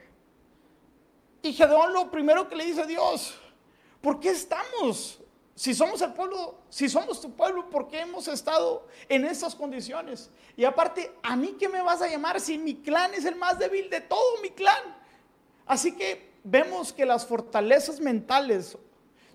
Y 1.42 1.52
Gedeón 1.52 1.92
lo 1.92 2.10
primero 2.10 2.48
que 2.48 2.56
le 2.56 2.66
dice 2.66 2.82
a 2.82 2.86
Dios, 2.86 3.36
¿por 4.02 4.22
qué 4.22 4.30
estamos? 4.30 5.20
Si 5.54 5.74
somos 5.74 6.02
el 6.02 6.14
pueblo, 6.14 6.60
si 6.70 6.88
somos 6.88 7.20
tu 7.20 7.36
pueblo, 7.36 7.70
¿por 7.70 7.90
qué 7.90 8.00
hemos 8.00 8.30
estado 8.30 8.88
en 9.10 9.26
estas 9.26 9.54
condiciones? 9.54 10.30
Y 10.56 10.64
aparte, 10.64 11.14
¿a 11.22 11.36
mí 11.36 11.58
qué 11.60 11.68
me 11.68 11.82
vas 11.82 12.02
a 12.02 12.08
llamar 12.08 12.40
si 12.40 12.58
mi 12.58 12.76
clan 12.76 13.14
es 13.14 13.26
el 13.26 13.36
más 13.36 13.60
débil 13.60 13.90
de 13.90 14.00
todo 14.00 14.42
mi 14.42 14.52
clan? 14.52 14.98
Así 15.66 15.94
que 15.94 16.32
vemos 16.46 16.94
que 16.94 17.06
las 17.06 17.26
fortalezas 17.26 18.00
mentales 18.00 18.78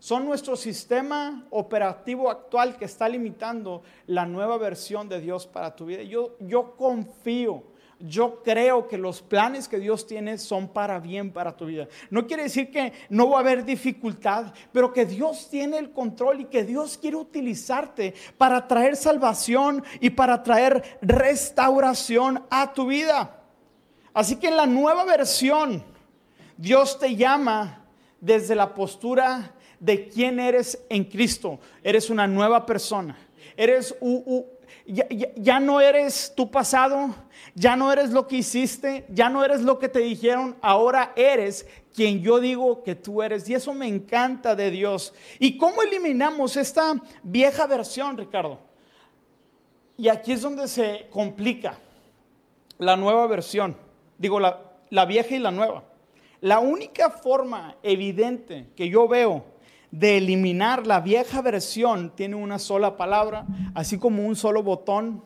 son 0.05 0.27
nuestro 0.27 0.55
sistema 0.55 1.47
operativo 1.49 2.31
actual 2.31 2.77
que 2.77 2.85
está 2.85 3.09
limitando 3.09 3.83
la 4.07 4.27
nueva 4.27 4.59
versión 4.59 5.09
de 5.09 5.19
Dios 5.19 5.47
para 5.47 5.75
tu 5.75 5.87
vida. 5.87 6.03
Yo, 6.03 6.37
yo 6.40 6.77
confío, 6.77 7.62
yo 7.99 8.43
creo 8.43 8.87
que 8.87 8.99
los 8.99 9.23
planes 9.23 9.67
que 9.67 9.79
Dios 9.79 10.07
tiene 10.07 10.37
son 10.37 10.69
para 10.69 11.01
bien 11.01 11.33
para 11.33 11.57
tu 11.57 11.64
vida. 11.64 11.88
No 12.11 12.27
quiere 12.27 12.43
decir 12.43 12.71
que 12.71 12.93
no 13.09 13.31
va 13.31 13.38
a 13.38 13.40
haber 13.40 13.64
dificultad, 13.64 14.53
pero 14.73 14.93
que 14.93 15.07
Dios 15.07 15.49
tiene 15.49 15.79
el 15.79 15.90
control 15.90 16.43
y 16.43 16.45
que 16.45 16.64
Dios 16.64 16.99
quiere 16.99 17.17
utilizarte 17.17 18.12
para 18.37 18.69
traer 18.69 18.97
salvación 18.97 19.83
y 20.01 20.11
para 20.11 20.43
traer 20.43 20.99
restauración 21.01 22.45
a 22.51 22.75
tu 22.75 22.88
vida. 22.88 23.43
Así 24.12 24.37
que 24.37 24.49
en 24.49 24.59
la 24.59 24.67
nueva 24.67 25.07
versión, 25.07 25.83
Dios 26.59 26.99
te 26.99 27.17
llama 27.17 27.87
desde 28.21 28.55
la 28.55 28.75
postura 28.75 29.55
de 29.85 30.09
quién 30.09 30.40
eres 30.40 30.83
en 30.88 31.05
Cristo. 31.05 31.59
Eres 31.83 32.09
una 32.09 32.27
nueva 32.27 32.64
persona. 32.64 33.18
Eres 33.57 33.94
ya, 35.37 35.61
no 35.61 35.81
eres 35.81 36.33
tu 36.37 36.51
pasado, 36.51 37.14
ya 37.55 37.77
no 37.77 37.92
eres 37.92 38.11
lo 38.11 38.27
que 38.27 38.37
hiciste, 38.37 39.05
ya 39.09 39.29
no 39.29 39.44
eres 39.44 39.62
lo 39.62 39.79
que 39.79 39.88
te 39.88 40.01
dijeron, 40.01 40.57
ahora 40.61 41.12
eres 41.16 41.66
quien 41.94 42.23
yo 42.23 42.40
digo 42.40 42.83
que 42.83 42.94
tú 42.94 43.23
eres. 43.23 43.49
Y 43.49 43.55
eso 43.55 43.73
me 43.73 43.87
encanta 43.87 44.55
de 44.55 44.70
Dios. 44.70 45.14
¿Y 45.38 45.57
cómo 45.57 45.83
eliminamos 45.83 46.57
esta 46.57 46.94
vieja 47.23 47.66
versión, 47.66 48.16
Ricardo? 48.16 48.59
Y 49.97 50.09
aquí 50.09 50.33
es 50.33 50.42
donde 50.42 50.66
se 50.66 51.07
complica 51.11 51.79
la 52.79 52.97
nueva 52.97 53.27
versión. 53.27 53.77
Digo, 54.18 54.40
la, 54.40 54.61
la 54.90 55.05
vieja 55.05 55.35
y 55.35 55.38
la 55.38 55.51
nueva. 55.51 55.85
La 56.40 56.59
única 56.59 57.11
forma 57.11 57.77
evidente 57.83 58.66
que 58.77 58.88
yo 58.88 59.09
veo 59.09 59.54
de 59.94 60.16
eliminar 60.16 60.88
la 60.88 61.00
vieja 61.00 61.40
versión 61.40 62.11
tiene 62.16 62.35
una 62.35 62.59
sola 62.59 62.96
palabra, 62.96 63.46
así 63.74 63.96
como 63.96 64.26
un 64.26 64.35
solo 64.35 64.61
botón. 64.61 65.22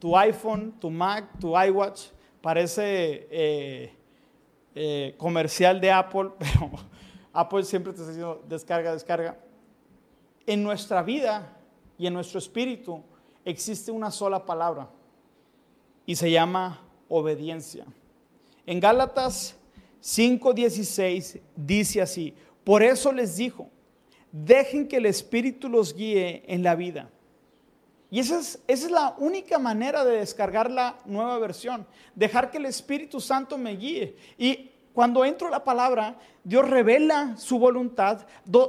Tu 0.00 0.16
iPhone, 0.16 0.74
tu 0.80 0.90
Mac, 0.90 1.38
tu 1.38 1.56
iWatch, 1.56 2.08
parece 2.40 3.28
eh, 3.30 3.94
eh, 4.74 5.14
comercial 5.16 5.80
de 5.80 5.92
Apple, 5.92 6.30
pero 6.38 6.70
Apple 7.32 7.62
siempre 7.62 7.92
te 7.92 8.00
está 8.00 8.10
diciendo 8.10 8.42
descarga, 8.48 8.92
descarga. 8.92 9.38
En 10.46 10.64
nuestra 10.64 11.00
vida 11.04 11.56
y 11.96 12.08
en 12.08 12.14
nuestro 12.14 12.40
espíritu 12.40 13.04
existe 13.44 13.92
una 13.92 14.10
sola 14.10 14.44
palabra 14.44 14.88
y 16.06 16.16
se 16.16 16.28
llama 16.28 16.80
obediencia. 17.08 17.86
En 18.66 18.80
Gálatas 18.80 19.54
5:16 20.02 21.40
dice 21.54 22.02
así, 22.02 22.34
por 22.64 22.82
eso 22.82 23.12
les 23.12 23.36
dijo, 23.36 23.70
dejen 24.32 24.88
que 24.88 24.96
el 24.96 25.06
Espíritu 25.06 25.68
los 25.68 25.94
guíe 25.94 26.42
en 26.46 26.62
la 26.62 26.74
vida. 26.74 27.10
Y 28.10 28.20
esa 28.20 28.40
es, 28.66 28.90
la 28.90 29.14
única 29.18 29.58
manera 29.58 30.04
de 30.04 30.16
descargar 30.16 30.70
la 30.70 30.98
nueva 31.04 31.38
versión, 31.38 31.86
dejar 32.14 32.50
que 32.50 32.56
el 32.56 32.64
Espíritu 32.64 33.20
Santo 33.20 33.58
me 33.58 33.76
guíe. 33.76 34.16
Y 34.38 34.70
cuando 34.94 35.24
entro 35.24 35.50
la 35.50 35.62
palabra, 35.62 36.16
Dios 36.42 36.68
revela 36.68 37.36
su 37.36 37.58
voluntad, 37.58 38.26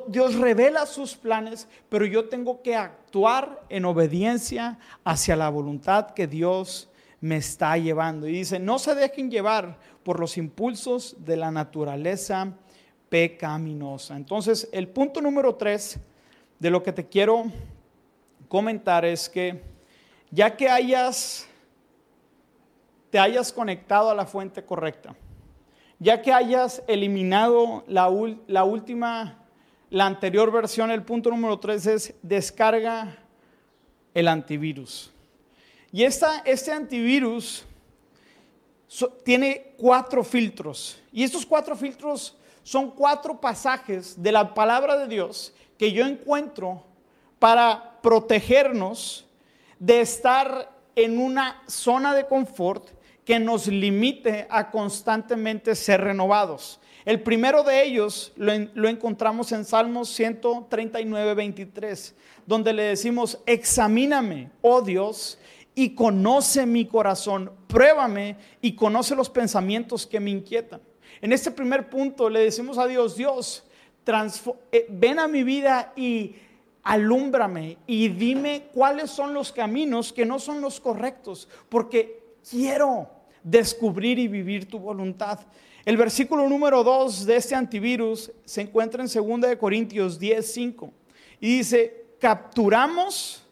Dios 0.07 0.35
revela 0.35 0.85
sus 0.85 1.15
planes, 1.15 1.69
pero 1.87 2.05
yo 2.05 2.27
tengo 2.27 2.61
que 2.61 2.75
actuar 2.75 3.63
en 3.69 3.85
obediencia 3.85 4.77
hacia 5.05 5.37
la 5.37 5.49
voluntad 5.49 6.11
que 6.11 6.27
Dios 6.27 6.89
me 7.21 7.37
está 7.37 7.77
llevando. 7.77 8.27
Y 8.27 8.33
dice, 8.33 8.59
no 8.59 8.77
se 8.77 8.93
dejen 8.93 9.31
llevar 9.31 9.77
por 10.03 10.19
los 10.19 10.37
impulsos 10.37 11.15
de 11.19 11.37
la 11.37 11.49
naturaleza 11.49 12.53
pecaminosa. 13.09 14.15
Entonces, 14.15 14.69
el 14.71 14.87
punto 14.87 15.21
número 15.21 15.55
tres 15.55 15.99
de 16.59 16.69
lo 16.69 16.83
que 16.83 16.93
te 16.93 17.07
quiero 17.07 17.45
comentar 18.47 19.05
es 19.05 19.27
que 19.27 19.61
ya 20.31 20.55
que 20.55 20.69
hayas, 20.69 21.47
te 23.09 23.19
hayas 23.19 23.51
conectado 23.51 24.09
a 24.09 24.15
la 24.15 24.25
fuente 24.25 24.63
correcta, 24.63 25.15
ya 25.97 26.21
que 26.21 26.31
hayas 26.31 26.83
eliminado 26.87 27.83
la, 27.87 28.09
última, 28.09 29.45
la 29.89 30.05
anterior 30.05 30.51
versión, 30.51 30.91
el 30.91 31.03
punto 31.03 31.29
número 31.29 31.59
tres 31.59 31.87
es 31.87 32.13
descarga 32.21 33.17
el 34.13 34.27
antivirus. 34.27 35.11
Y 35.91 36.03
esta, 36.03 36.39
este 36.45 36.71
antivirus 36.71 37.65
tiene 39.23 39.73
cuatro 39.77 40.23
filtros. 40.23 41.01
Y 41.11 41.23
estos 41.23 41.45
cuatro 41.45 41.75
filtros 41.75 42.38
son 42.63 42.91
cuatro 42.91 43.39
pasajes 43.39 44.21
de 44.21 44.31
la 44.31 44.53
palabra 44.53 44.97
de 44.97 45.07
Dios 45.07 45.53
que 45.77 45.91
yo 45.91 46.05
encuentro 46.05 46.83
para 47.39 47.99
protegernos 48.01 49.25
de 49.79 50.01
estar 50.01 50.71
en 50.95 51.19
una 51.19 51.61
zona 51.67 52.13
de 52.13 52.25
confort 52.25 52.89
que 53.23 53.39
nos 53.39 53.67
limite 53.67 54.47
a 54.49 54.71
constantemente 54.71 55.75
ser 55.75 56.01
renovados. 56.01 56.79
El 57.05 57.21
primero 57.21 57.63
de 57.63 57.83
ellos 57.83 58.33
lo, 58.35 58.89
encontramos 58.89 59.51
en 59.51 59.63
Salmos 59.63 60.09
139, 60.09 61.33
23, 61.33 62.15
donde 62.45 62.73
le 62.73 62.83
decimos, 62.83 63.39
examíname, 63.45 64.51
oh 64.61 64.81
Dios, 64.81 65.39
y 65.73 65.95
conoce 65.95 66.65
mi 66.65 66.85
corazón, 66.85 67.51
pruébame 67.67 68.35
y 68.61 68.75
conoce 68.75 69.15
los 69.15 69.29
pensamientos 69.29 70.05
que 70.05 70.19
me 70.19 70.31
inquietan. 70.31 70.81
En 71.21 71.33
este 71.33 71.51
primer 71.51 71.89
punto 71.89 72.29
le 72.29 72.41
decimos 72.41 72.77
a 72.77 72.87
Dios, 72.87 73.15
Dios, 73.15 73.63
eh, 74.71 74.87
ven 74.89 75.19
a 75.19 75.27
mi 75.27 75.43
vida 75.43 75.93
y 75.95 76.35
alúmbrame 76.83 77.77
y 77.85 78.07
dime 78.07 78.63
cuáles 78.73 79.11
son 79.11 79.33
los 79.33 79.51
caminos 79.51 80.11
que 80.11 80.25
no 80.25 80.39
son 80.39 80.61
los 80.61 80.79
correctos, 80.79 81.47
porque 81.67 82.23
quiero 82.49 83.09
descubrir 83.43 84.17
y 84.17 84.27
vivir 84.27 84.67
tu 84.67 84.79
voluntad. 84.79 85.39
El 85.85 85.97
versículo 85.97 86.47
número 86.49 86.83
2 86.83 87.25
de 87.25 87.35
este 87.35 87.55
antivirus 87.55 88.31
se 88.45 88.61
encuentra 88.61 89.03
en 89.03 89.09
2 89.41 89.55
Corintios 89.57 90.17
10, 90.17 90.53
5 90.53 90.93
y 91.39 91.57
dice, 91.59 92.05
capturamos, 92.19 93.43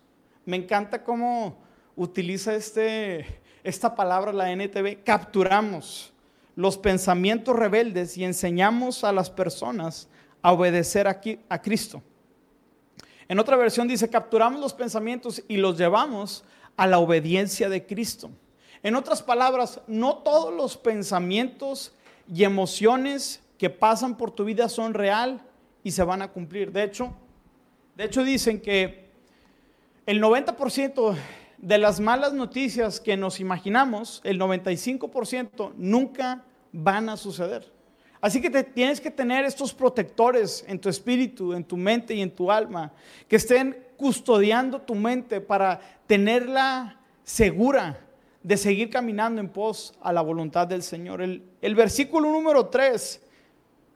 me 0.45 0.57
encanta 0.57 1.03
cómo 1.03 1.57
utiliza 1.95 2.55
este, 2.55 3.25
esta 3.63 3.93
palabra 3.93 4.33
la 4.33 4.51
NTV, 4.51 5.03
capturamos 5.03 6.13
los 6.57 6.79
pensamientos 6.79 7.55
rebeldes 7.55 8.17
y 8.17 8.25
enseñamos 8.25 9.03
a 9.03 9.11
las 9.11 9.29
personas 9.29 10.09
a 10.41 10.51
obedecer 10.51 11.07
a, 11.07 11.21
a 11.49 11.61
Cristo. 11.61 12.01
En 13.27 13.37
otra 13.37 13.55
versión 13.57 13.87
dice, 13.87 14.09
capturamos 14.09 14.59
los 14.59 14.73
pensamientos 14.73 15.43
y 15.47 15.57
los 15.57 15.77
llevamos 15.77 16.43
a 16.75 16.87
la 16.87 16.97
obediencia 16.97 17.69
de 17.69 17.85
Cristo. 17.85 18.31
En 18.81 18.95
otras 18.95 19.21
palabras, 19.21 19.81
no 19.85 20.17
todos 20.17 20.51
los 20.51 20.77
pensamientos 20.77 21.93
y 22.27 22.43
emociones 22.43 23.43
que 23.59 23.69
pasan 23.69 24.17
por 24.17 24.31
tu 24.31 24.43
vida 24.43 24.67
son 24.67 24.95
real 24.95 25.43
y 25.83 25.91
se 25.91 26.03
van 26.03 26.23
a 26.23 26.31
cumplir. 26.31 26.71
De 26.71 26.83
hecho, 26.83 27.13
de 27.95 28.05
hecho 28.05 28.23
dicen 28.23 28.59
que 28.59 29.11
el 30.07 30.19
90% 30.23 31.15
de 31.59 31.77
las 31.77 31.99
malas 31.99 32.33
noticias 32.33 32.99
que 32.99 33.15
nos 33.15 33.39
imaginamos, 33.39 34.21
el 34.23 34.39
95% 34.39 35.73
nunca 35.75 36.45
van 36.77 37.09
a 37.09 37.17
suceder. 37.17 37.71
Así 38.21 38.41
que 38.41 38.49
te 38.49 38.63
tienes 38.63 39.01
que 39.01 39.11
tener 39.11 39.45
estos 39.45 39.73
protectores 39.73 40.63
en 40.67 40.79
tu 40.79 40.89
espíritu, 40.89 41.53
en 41.53 41.63
tu 41.63 41.77
mente 41.77 42.13
y 42.13 42.21
en 42.21 42.31
tu 42.31 42.51
alma, 42.51 42.91
que 43.27 43.35
estén 43.35 43.85
custodiando 43.95 44.81
tu 44.81 44.95
mente 44.95 45.41
para 45.41 45.79
tenerla 46.05 46.99
segura 47.23 47.99
de 48.43 48.57
seguir 48.57 48.89
caminando 48.89 49.41
en 49.41 49.49
pos 49.49 49.93
a 50.01 50.13
la 50.13 50.21
voluntad 50.21 50.67
del 50.67 50.83
Señor. 50.83 51.21
El, 51.21 51.75
versículo 51.75 52.31
número 52.31 52.67
3 52.67 53.21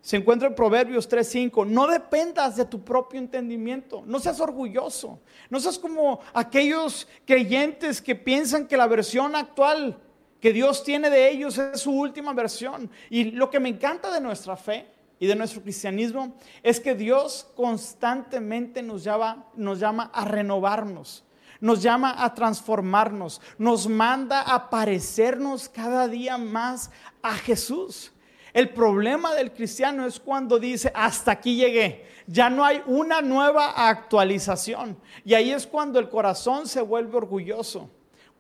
se 0.01 0.17
encuentra 0.17 0.47
en 0.47 0.55
Proverbios 0.55 1.07
3:5. 1.07 1.65
No 1.67 1.87
dependas 1.87 2.55
de 2.55 2.65
tu 2.65 2.83
propio 2.83 3.19
entendimiento. 3.19 4.03
No 4.05 4.19
seas 4.19 4.39
orgulloso. 4.39 5.19
No 5.49 5.59
seas 5.59 5.77
como 5.77 6.19
aquellos 6.33 7.07
creyentes 7.25 8.01
que 8.01 8.15
piensan 8.15 8.67
que 8.67 8.77
la 8.77 8.87
versión 8.87 9.35
actual 9.35 9.99
que 10.41 10.51
Dios 10.51 10.84
tiene 10.84 11.10
de 11.10 11.30
ellos 11.30 11.58
es 11.58 11.80
su 11.80 11.91
última 11.91 12.34
versión. 12.34 12.89
Y 13.10 13.25
lo 13.25 13.49
que 13.49 13.60
me 13.60 13.69
encanta 13.69 14.12
de 14.12 14.19
nuestra 14.19 14.58
fe 14.58 14.88
y 15.19 15.27
de 15.27 15.36
nuestro 15.36 15.62
cristianismo 15.62 16.36
es 16.63 16.80
que 16.80 16.95
Dios 16.95 17.47
constantemente 17.56 18.82
nos 18.82 19.04
llama, 19.04 19.45
nos 19.56 19.80
llama 19.80 20.10
a 20.13 20.25
renovarnos. 20.25 21.23
Nos 21.60 21.84
llama 21.84 22.15
a 22.17 22.34
transformarnos, 22.34 23.39
nos 23.60 23.88
manda 23.88 24.41
a 24.41 24.71
parecernos 24.71 25.69
cada 25.69 26.08
día 26.08 26.39
más 26.39 26.89
a 27.21 27.36
Jesús. 27.36 28.12
El 28.51 28.69
problema 28.69 29.36
del 29.36 29.54
cristiano 29.54 30.08
es 30.08 30.19
cuando 30.19 30.58
dice, 30.58 30.91
hasta 30.95 31.34
aquí 31.34 31.58
llegué, 31.58 32.08
ya 32.25 32.49
no 32.49 32.65
hay 32.65 32.82
una 32.88 33.21
nueva 33.21 33.88
actualización. 33.88 34.97
Y 35.23 35.36
ahí 35.36 35.51
es 35.51 35.67
cuando 35.67 35.99
el 35.99 36.10
corazón 36.10 36.67
se 36.67 36.82
vuelve 36.82 37.15
orgulloso, 37.15 37.91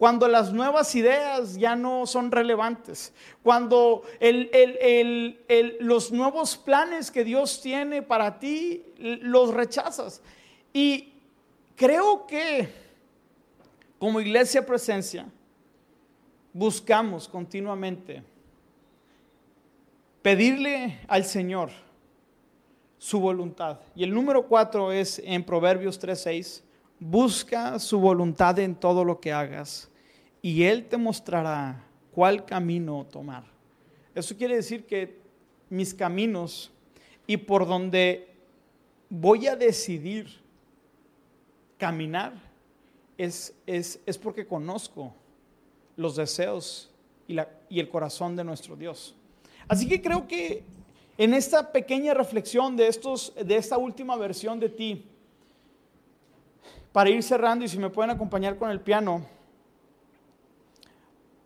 cuando 0.01 0.27
las 0.27 0.51
nuevas 0.51 0.95
ideas 0.95 1.55
ya 1.59 1.75
no 1.75 2.07
son 2.07 2.31
relevantes, 2.31 3.13
cuando 3.43 4.01
los 5.79 6.11
nuevos 6.11 6.57
planes 6.57 7.11
que 7.11 7.23
Dios 7.23 7.61
tiene 7.61 8.01
para 8.01 8.39
ti 8.39 8.83
los 8.97 9.53
rechazas. 9.53 10.23
Y 10.73 11.13
creo 11.75 12.25
que 12.25 12.67
como 13.99 14.19
iglesia 14.19 14.65
presencia 14.65 15.29
buscamos 16.51 17.27
continuamente 17.27 18.23
pedirle 20.23 20.97
al 21.07 21.25
Señor 21.25 21.69
su 22.97 23.19
voluntad. 23.19 23.77
Y 23.93 24.03
el 24.03 24.11
número 24.11 24.47
cuatro 24.47 24.91
es 24.91 25.21
en 25.23 25.43
Proverbios 25.43 25.99
3:6, 25.99 26.63
busca 26.99 27.77
su 27.77 27.99
voluntad 27.99 28.57
en 28.57 28.73
todo 28.73 29.05
lo 29.05 29.19
que 29.19 29.31
hagas 29.31 29.90
y 30.41 30.63
Él 30.63 30.87
te 30.87 30.97
mostrará 30.97 31.83
cuál 32.13 32.45
camino 32.45 33.05
tomar. 33.05 33.43
Eso 34.13 34.35
quiere 34.35 34.55
decir 34.55 34.85
que 34.85 35.19
mis 35.69 35.93
caminos 35.93 36.71
y 37.27 37.37
por 37.37 37.65
donde 37.65 38.27
voy 39.09 39.47
a 39.47 39.55
decidir 39.55 40.41
caminar 41.77 42.33
es, 43.17 43.55
es, 43.65 43.99
es 44.05 44.17
porque 44.17 44.45
conozco 44.45 45.13
los 45.95 46.15
deseos 46.15 46.91
y, 47.27 47.33
la, 47.33 47.47
y 47.69 47.79
el 47.79 47.89
corazón 47.89 48.35
de 48.35 48.43
nuestro 48.43 48.75
Dios. 48.75 49.15
Así 49.67 49.87
que 49.87 50.01
creo 50.01 50.27
que 50.27 50.63
en 51.17 51.33
esta 51.33 51.71
pequeña 51.71 52.13
reflexión 52.13 52.75
de, 52.75 52.87
estos, 52.87 53.33
de 53.35 53.55
esta 53.55 53.77
última 53.77 54.15
versión 54.15 54.59
de 54.59 54.69
ti, 54.69 55.05
para 56.91 57.09
ir 57.09 57.23
cerrando 57.23 57.63
y 57.63 57.67
si 57.67 57.77
me 57.77 57.89
pueden 57.89 58.11
acompañar 58.11 58.57
con 58.57 58.69
el 58.69 58.81
piano, 58.81 59.25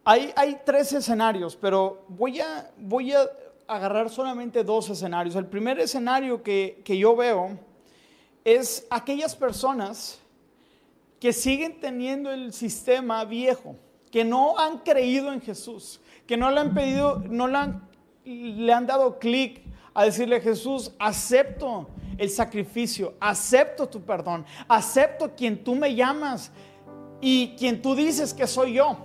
hay, 0.05 0.61
tres 0.65 0.93
escenarios, 0.93 1.55
pero 1.55 2.05
voy 2.07 2.39
a, 2.39 2.71
voy 2.77 3.11
a 3.11 3.27
agarrar 3.67 4.09
solamente 4.09 4.63
dos 4.63 4.89
escenarios. 4.89 5.35
El 5.35 5.47
primer 5.47 5.79
escenario 5.79 6.41
que, 6.43 6.81
que 6.85 6.97
yo 6.97 7.15
veo 7.15 7.59
es 8.43 8.85
aquellas 8.89 9.35
personas 9.35 10.19
que 11.19 11.33
siguen 11.33 11.79
teniendo 11.79 12.31
el 12.31 12.53
sistema 12.53 13.25
viejo, 13.25 13.75
que 14.11 14.23
no 14.23 14.57
han 14.57 14.79
creído 14.79 15.33
en 15.33 15.41
Jesús, 15.41 15.99
que 16.27 16.37
no 16.37 16.51
le 16.51 16.59
han 16.59 16.73
pedido, 16.73 17.17
no 17.27 17.47
le 17.47 17.57
han 17.57 17.95
le 18.25 18.73
han 18.73 18.87
dado 18.87 19.19
clic 19.19 19.61
a 19.93 20.05
decirle, 20.05 20.41
Jesús, 20.41 20.91
acepto 20.99 21.87
el 22.17 22.29
sacrificio, 22.29 23.13
acepto 23.19 23.87
tu 23.87 24.01
perdón, 24.01 24.45
acepto 24.67 25.33
quien 25.35 25.63
tú 25.63 25.75
me 25.75 25.93
llamas 25.95 26.51
y 27.21 27.55
quien 27.57 27.81
tú 27.81 27.95
dices 27.95 28.33
que 28.33 28.47
soy 28.47 28.73
yo. 28.73 28.97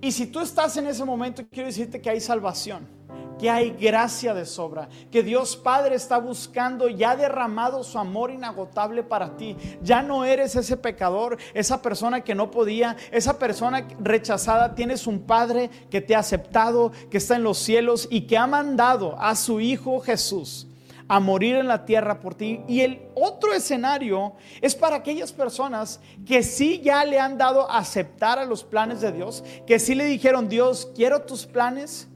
Y 0.00 0.12
si 0.12 0.26
tú 0.26 0.40
estás 0.40 0.76
en 0.76 0.86
ese 0.86 1.04
momento, 1.04 1.42
quiero 1.50 1.66
decirte 1.66 2.00
que 2.00 2.10
hay 2.10 2.20
salvación 2.20 3.00
que 3.40 3.48
hay 3.48 3.70
gracia 3.70 4.34
de 4.34 4.44
sobra, 4.44 4.90
que 5.10 5.22
Dios 5.22 5.56
Padre 5.56 5.94
está 5.94 6.18
buscando 6.18 6.90
y 6.90 7.02
ha 7.02 7.16
derramado 7.16 7.82
su 7.82 7.98
amor 7.98 8.30
inagotable 8.30 9.02
para 9.02 9.34
ti. 9.38 9.56
Ya 9.82 10.02
no 10.02 10.26
eres 10.26 10.56
ese 10.56 10.76
pecador, 10.76 11.38
esa 11.54 11.80
persona 11.80 12.20
que 12.20 12.34
no 12.34 12.50
podía, 12.50 12.98
esa 13.10 13.38
persona 13.38 13.88
rechazada. 13.98 14.74
Tienes 14.74 15.06
un 15.06 15.22
Padre 15.22 15.70
que 15.88 16.02
te 16.02 16.14
ha 16.14 16.18
aceptado, 16.18 16.92
que 17.10 17.16
está 17.16 17.36
en 17.36 17.44
los 17.44 17.56
cielos 17.56 18.06
y 18.10 18.26
que 18.26 18.36
ha 18.36 18.46
mandado 18.46 19.18
a 19.18 19.34
su 19.34 19.58
Hijo 19.58 20.00
Jesús 20.00 20.66
a 21.10 21.18
morir 21.18 21.56
en 21.56 21.66
la 21.66 21.84
tierra 21.84 22.20
por 22.20 22.36
ti. 22.36 22.60
Y 22.68 22.82
el 22.82 23.02
otro 23.16 23.52
escenario 23.52 24.34
es 24.60 24.76
para 24.76 24.94
aquellas 24.94 25.32
personas 25.32 25.98
que 26.24 26.44
sí 26.44 26.80
ya 26.84 27.04
le 27.04 27.18
han 27.18 27.36
dado 27.36 27.68
a 27.68 27.78
aceptar 27.78 28.38
a 28.38 28.44
los 28.44 28.62
planes 28.62 29.00
de 29.00 29.10
Dios, 29.10 29.42
que 29.66 29.80
sí 29.80 29.96
le 29.96 30.04
dijeron, 30.04 30.48
Dios, 30.48 30.88
quiero 30.94 31.22
tus 31.22 31.46
planes, 31.46 32.06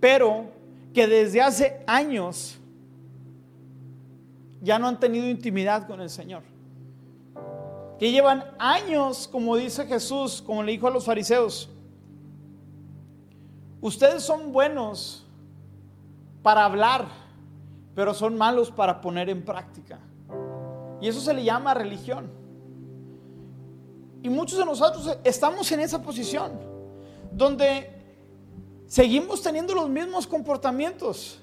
pero 0.00 0.46
que 0.92 1.06
desde 1.06 1.42
hace 1.42 1.84
años 1.86 2.58
ya 4.60 4.80
no 4.80 4.88
han 4.88 4.98
tenido 4.98 5.28
intimidad 5.28 5.86
con 5.86 6.00
el 6.00 6.10
Señor. 6.10 6.42
Que 8.00 8.10
llevan 8.10 8.46
años, 8.58 9.28
como 9.28 9.54
dice 9.54 9.86
Jesús, 9.86 10.42
como 10.44 10.64
le 10.64 10.72
dijo 10.72 10.88
a 10.88 10.90
los 10.90 11.04
fariseos, 11.04 11.70
ustedes 13.80 14.24
son 14.24 14.50
buenos 14.50 15.24
para 16.42 16.64
hablar, 16.64 17.23
pero 17.94 18.14
son 18.14 18.36
malos 18.36 18.70
para 18.70 19.00
poner 19.00 19.30
en 19.30 19.44
práctica. 19.44 19.98
Y 21.00 21.08
eso 21.08 21.20
se 21.20 21.32
le 21.34 21.44
llama 21.44 21.74
religión. 21.74 22.30
Y 24.22 24.30
muchos 24.30 24.58
de 24.58 24.64
nosotros 24.64 25.18
estamos 25.22 25.70
en 25.72 25.80
esa 25.80 26.00
posición, 26.00 26.52
donde 27.30 27.90
seguimos 28.86 29.42
teniendo 29.42 29.74
los 29.74 29.88
mismos 29.88 30.26
comportamientos. 30.26 31.40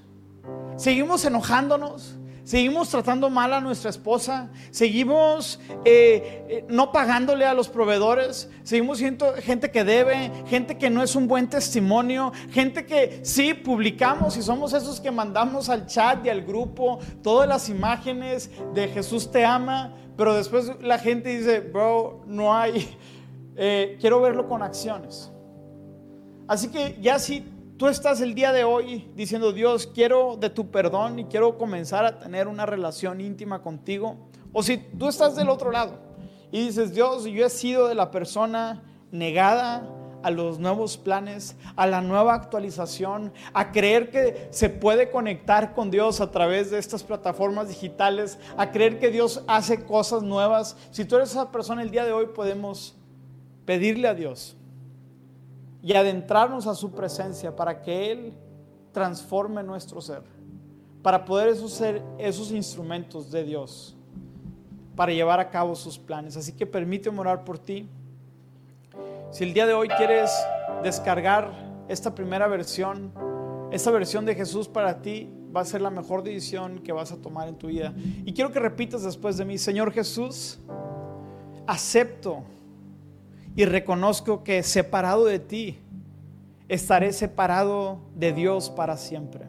Seguimos 0.76 1.24
enojándonos, 1.24 2.16
seguimos 2.44 2.88
tratando 2.88 3.30
mal 3.30 3.52
a 3.52 3.60
nuestra 3.60 3.90
esposa, 3.90 4.50
seguimos 4.70 5.60
eh, 5.84 6.44
eh, 6.48 6.64
no 6.68 6.92
pagándole 6.92 7.44
a 7.44 7.54
los 7.54 7.68
proveedores, 7.68 8.50
seguimos 8.62 8.98
siendo 8.98 9.32
gente 9.34 9.70
que 9.70 9.84
debe, 9.84 10.30
gente 10.46 10.78
que 10.78 10.90
no 10.90 11.02
es 11.02 11.14
un 11.14 11.28
buen 11.28 11.48
testimonio, 11.48 12.32
gente 12.50 12.86
que 12.86 13.20
sí 13.22 13.54
publicamos 13.54 14.36
y 14.36 14.42
somos 14.42 14.72
esos 14.72 15.00
que 15.00 15.10
mandamos 15.10 15.68
al 15.68 15.86
chat 15.86 16.24
y 16.26 16.28
al 16.28 16.42
grupo 16.42 16.98
todas 17.22 17.48
las 17.48 17.68
imágenes 17.68 18.50
de 18.74 18.88
Jesús 18.88 19.30
te 19.30 19.44
ama, 19.44 19.94
pero 20.16 20.34
después 20.34 20.72
la 20.80 20.98
gente 20.98 21.36
dice, 21.36 21.60
bro, 21.60 22.22
no 22.26 22.54
hay, 22.54 22.96
eh, 23.56 23.96
quiero 24.00 24.20
verlo 24.20 24.48
con 24.48 24.62
acciones. 24.62 25.30
Así 26.48 26.68
que 26.68 26.98
ya 27.00 27.18
si 27.18 27.44
tú 27.76 27.88
estás 27.88 28.20
el 28.20 28.34
día 28.34 28.52
de 28.52 28.64
hoy 28.64 29.10
diciendo, 29.14 29.52
Dios, 29.52 29.86
quiero 29.86 30.36
de 30.36 30.50
tu 30.50 30.70
perdón 30.70 31.18
y 31.18 31.24
quiero 31.24 31.58
comenzar 31.58 32.04
a 32.04 32.18
tener 32.18 32.48
una 32.48 32.66
relación 32.66 33.20
íntima 33.20 33.62
contigo, 33.62 34.16
o 34.52 34.62
si 34.62 34.78
tú 34.78 35.08
estás 35.08 35.36
del 35.36 35.48
otro 35.48 35.70
lado 35.70 35.98
y 36.50 36.66
dices, 36.66 36.94
Dios, 36.94 37.24
yo 37.24 37.46
he 37.46 37.50
sido 37.50 37.88
de 37.88 37.94
la 37.94 38.10
persona 38.10 38.82
negada 39.10 39.88
a 40.22 40.30
los 40.30 40.58
nuevos 40.58 40.96
planes, 40.96 41.56
a 41.74 41.86
la 41.86 42.00
nueva 42.00 42.34
actualización, 42.34 43.32
a 43.52 43.72
creer 43.72 44.10
que 44.10 44.48
se 44.50 44.68
puede 44.70 45.10
conectar 45.10 45.74
con 45.74 45.90
Dios 45.90 46.20
a 46.20 46.30
través 46.30 46.70
de 46.70 46.78
estas 46.78 47.02
plataformas 47.02 47.68
digitales, 47.68 48.38
a 48.56 48.70
creer 48.70 48.98
que 48.98 49.10
Dios 49.10 49.42
hace 49.48 49.84
cosas 49.84 50.22
nuevas. 50.22 50.76
Si 50.90 51.04
tú 51.04 51.16
eres 51.16 51.30
esa 51.30 51.50
persona 51.50 51.82
el 51.82 51.90
día 51.90 52.04
de 52.04 52.12
hoy, 52.12 52.26
podemos 52.26 52.96
pedirle 53.64 54.08
a 54.08 54.14
Dios 54.14 54.56
y 55.82 55.94
adentrarnos 55.94 56.66
a 56.66 56.74
su 56.74 56.92
presencia 56.92 57.54
para 57.54 57.82
que 57.82 58.12
Él 58.12 58.32
transforme 58.92 59.62
nuestro 59.62 60.00
ser, 60.00 60.22
para 61.02 61.24
poder 61.24 61.56
ser 61.68 62.02
esos 62.18 62.52
instrumentos 62.52 63.30
de 63.30 63.42
Dios, 63.42 63.96
para 64.94 65.12
llevar 65.12 65.40
a 65.40 65.50
cabo 65.50 65.74
sus 65.74 65.98
planes. 65.98 66.36
Así 66.36 66.52
que 66.52 66.66
permíteme 66.66 67.18
orar 67.18 67.44
por 67.44 67.58
ti. 67.58 67.88
Si 69.30 69.44
el 69.44 69.54
día 69.54 69.66
de 69.66 69.72
hoy 69.72 69.88
quieres 69.88 70.30
descargar 70.82 71.50
esta 71.88 72.14
primera 72.14 72.46
versión, 72.46 73.12
esta 73.70 73.90
versión 73.90 74.24
de 74.24 74.34
Jesús 74.34 74.68
para 74.68 75.00
ti, 75.00 75.30
va 75.54 75.62
a 75.62 75.64
ser 75.64 75.80
la 75.80 75.90
mejor 75.90 76.22
decisión 76.22 76.78
que 76.78 76.92
vas 76.92 77.12
a 77.12 77.16
tomar 77.16 77.48
en 77.48 77.56
tu 77.56 77.66
vida. 77.66 77.92
Y 78.24 78.32
quiero 78.32 78.52
que 78.52 78.60
repitas 78.60 79.02
después 79.02 79.36
de 79.36 79.44
mí, 79.44 79.58
Señor 79.58 79.92
Jesús, 79.92 80.58
acepto 81.66 82.44
y 83.54 83.64
reconozco 83.64 84.44
que 84.44 84.62
separado 84.62 85.26
de 85.26 85.38
ti, 85.38 85.78
estaré 86.68 87.12
separado 87.12 88.00
de 88.14 88.32
Dios 88.32 88.70
para 88.70 88.96
siempre. 88.96 89.46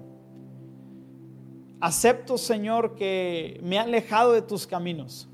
Acepto, 1.80 2.38
Señor, 2.38 2.96
que 2.96 3.60
me 3.64 3.76
he 3.76 3.80
alejado 3.80 4.34
de 4.34 4.42
tus 4.42 4.68
caminos, 4.68 5.30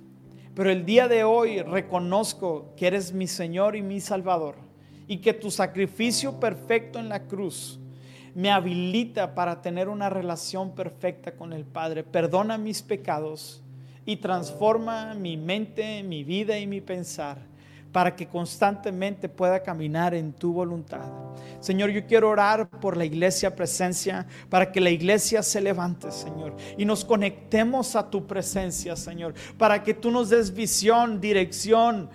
pero 0.53 0.69
el 0.69 0.85
día 0.85 1.07
de 1.07 1.23
hoy 1.23 1.61
reconozco 1.61 2.73
que 2.75 2.87
eres 2.87 3.13
mi 3.13 3.27
Señor 3.27 3.75
y 3.75 3.81
mi 3.81 3.99
Salvador 4.01 4.55
y 5.07 5.17
que 5.17 5.33
tu 5.33 5.49
sacrificio 5.49 6.39
perfecto 6.39 6.99
en 6.99 7.09
la 7.09 7.25
cruz 7.25 7.79
me 8.35 8.51
habilita 8.51 9.33
para 9.33 9.61
tener 9.61 9.89
una 9.89 10.09
relación 10.09 10.75
perfecta 10.75 11.35
con 11.35 11.53
el 11.53 11.65
Padre. 11.65 12.03
Perdona 12.03 12.59
mis 12.59 12.83
pecados 12.83 13.63
y 14.05 14.17
transforma 14.17 15.15
mi 15.15 15.37
mente, 15.37 16.03
mi 16.03 16.23
vida 16.23 16.59
y 16.59 16.67
mi 16.67 16.81
pensar 16.81 17.49
para 17.91 18.15
que 18.15 18.27
constantemente 18.27 19.29
pueda 19.29 19.61
caminar 19.61 20.13
en 20.13 20.33
tu 20.33 20.53
voluntad. 20.53 21.11
Señor, 21.59 21.89
yo 21.89 22.05
quiero 22.05 22.29
orar 22.29 22.69
por 22.69 22.95
la 22.95 23.05
iglesia 23.05 23.55
presencia, 23.55 24.25
para 24.49 24.71
que 24.71 24.79
la 24.79 24.89
iglesia 24.89 25.43
se 25.43 25.59
levante, 25.59 26.11
Señor, 26.11 26.55
y 26.77 26.85
nos 26.85 27.03
conectemos 27.03 27.95
a 27.95 28.09
tu 28.09 28.27
presencia, 28.27 28.95
Señor, 28.95 29.33
para 29.57 29.83
que 29.83 29.93
tú 29.93 30.11
nos 30.11 30.29
des 30.29 30.53
visión, 30.53 31.19
dirección, 31.19 32.09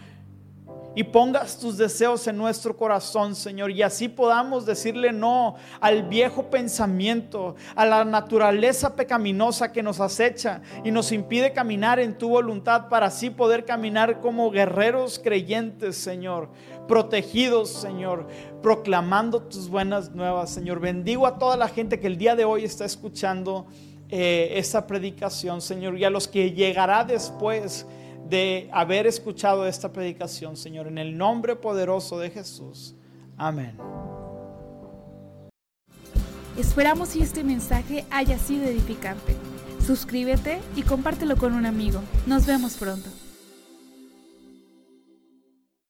y 0.95 1.05
pongas 1.05 1.59
tus 1.59 1.77
deseos 1.77 2.27
en 2.27 2.37
nuestro 2.37 2.77
corazón, 2.77 3.35
Señor, 3.35 3.71
y 3.71 3.83
así 3.83 4.09
podamos 4.09 4.65
decirle 4.65 5.13
no 5.13 5.57
al 5.81 6.05
viejo 6.05 6.51
pensamiento, 6.51 7.57
a 7.75 7.85
la 7.85 8.05
naturaleza 8.05 8.95
pecaminosa 8.95 9.73
que 9.73 9.83
nos 9.83 10.01
acecha 10.01 10.63
y 10.85 10.91
nos 10.91 11.13
impide 11.13 11.53
caminar 11.53 11.99
en 11.99 12.17
tu 12.17 12.29
voluntad 12.29 12.89
para 12.89 13.07
así 13.07 13.31
poder 13.31 13.65
caminar 13.65 14.21
como 14.21 14.51
guerreros 14.51 15.19
creyentes, 15.19 15.97
Señor, 15.97 16.49
protegidos, 16.87 17.71
Señor, 17.71 18.29
proclamando 18.63 19.43
tus 19.43 19.69
buenas 19.69 20.11
nuevas, 20.13 20.51
Señor. 20.51 20.81
Bendigo 20.81 21.27
a 21.27 21.39
toda 21.39 21.57
la 21.57 21.69
gente 21.69 21.99
que 21.99 22.07
el 22.07 22.19
día 22.19 22.37
de 22.37 22.45
hoy 22.45 22.65
está 22.65 22.85
escuchando 22.85 23.67
eh, 24.11 24.53
esta 24.59 24.87
predicación, 24.87 25.61
Señor, 25.61 25.99
y 25.99 26.05
a 26.05 26.11
los 26.11 26.29
que 26.29 26.53
llegará 26.53 27.05
después 27.05 27.87
de 28.29 28.69
haber 28.73 29.07
escuchado 29.07 29.67
esta 29.67 29.93
predicación, 29.93 30.57
Señor, 30.57 30.87
en 30.87 30.99
el 30.99 31.17
nombre 31.17 31.57
poderoso 31.57 32.19
de 32.19 32.31
Jesús. 32.31 32.95
Amén. 33.37 33.77
Esperamos 36.57 37.11
que 37.11 37.23
este 37.23 37.43
mensaje 37.43 38.05
haya 38.11 38.39
sido 38.39 38.65
edificante. 38.65 39.35
Suscríbete 39.85 40.61
y 40.77 40.83
compártelo 40.83 41.37
con 41.37 41.53
un 41.55 41.67
amigo. 41.67 42.01
Nos 42.27 42.47
vemos 42.47 42.77
pronto. 42.77 43.11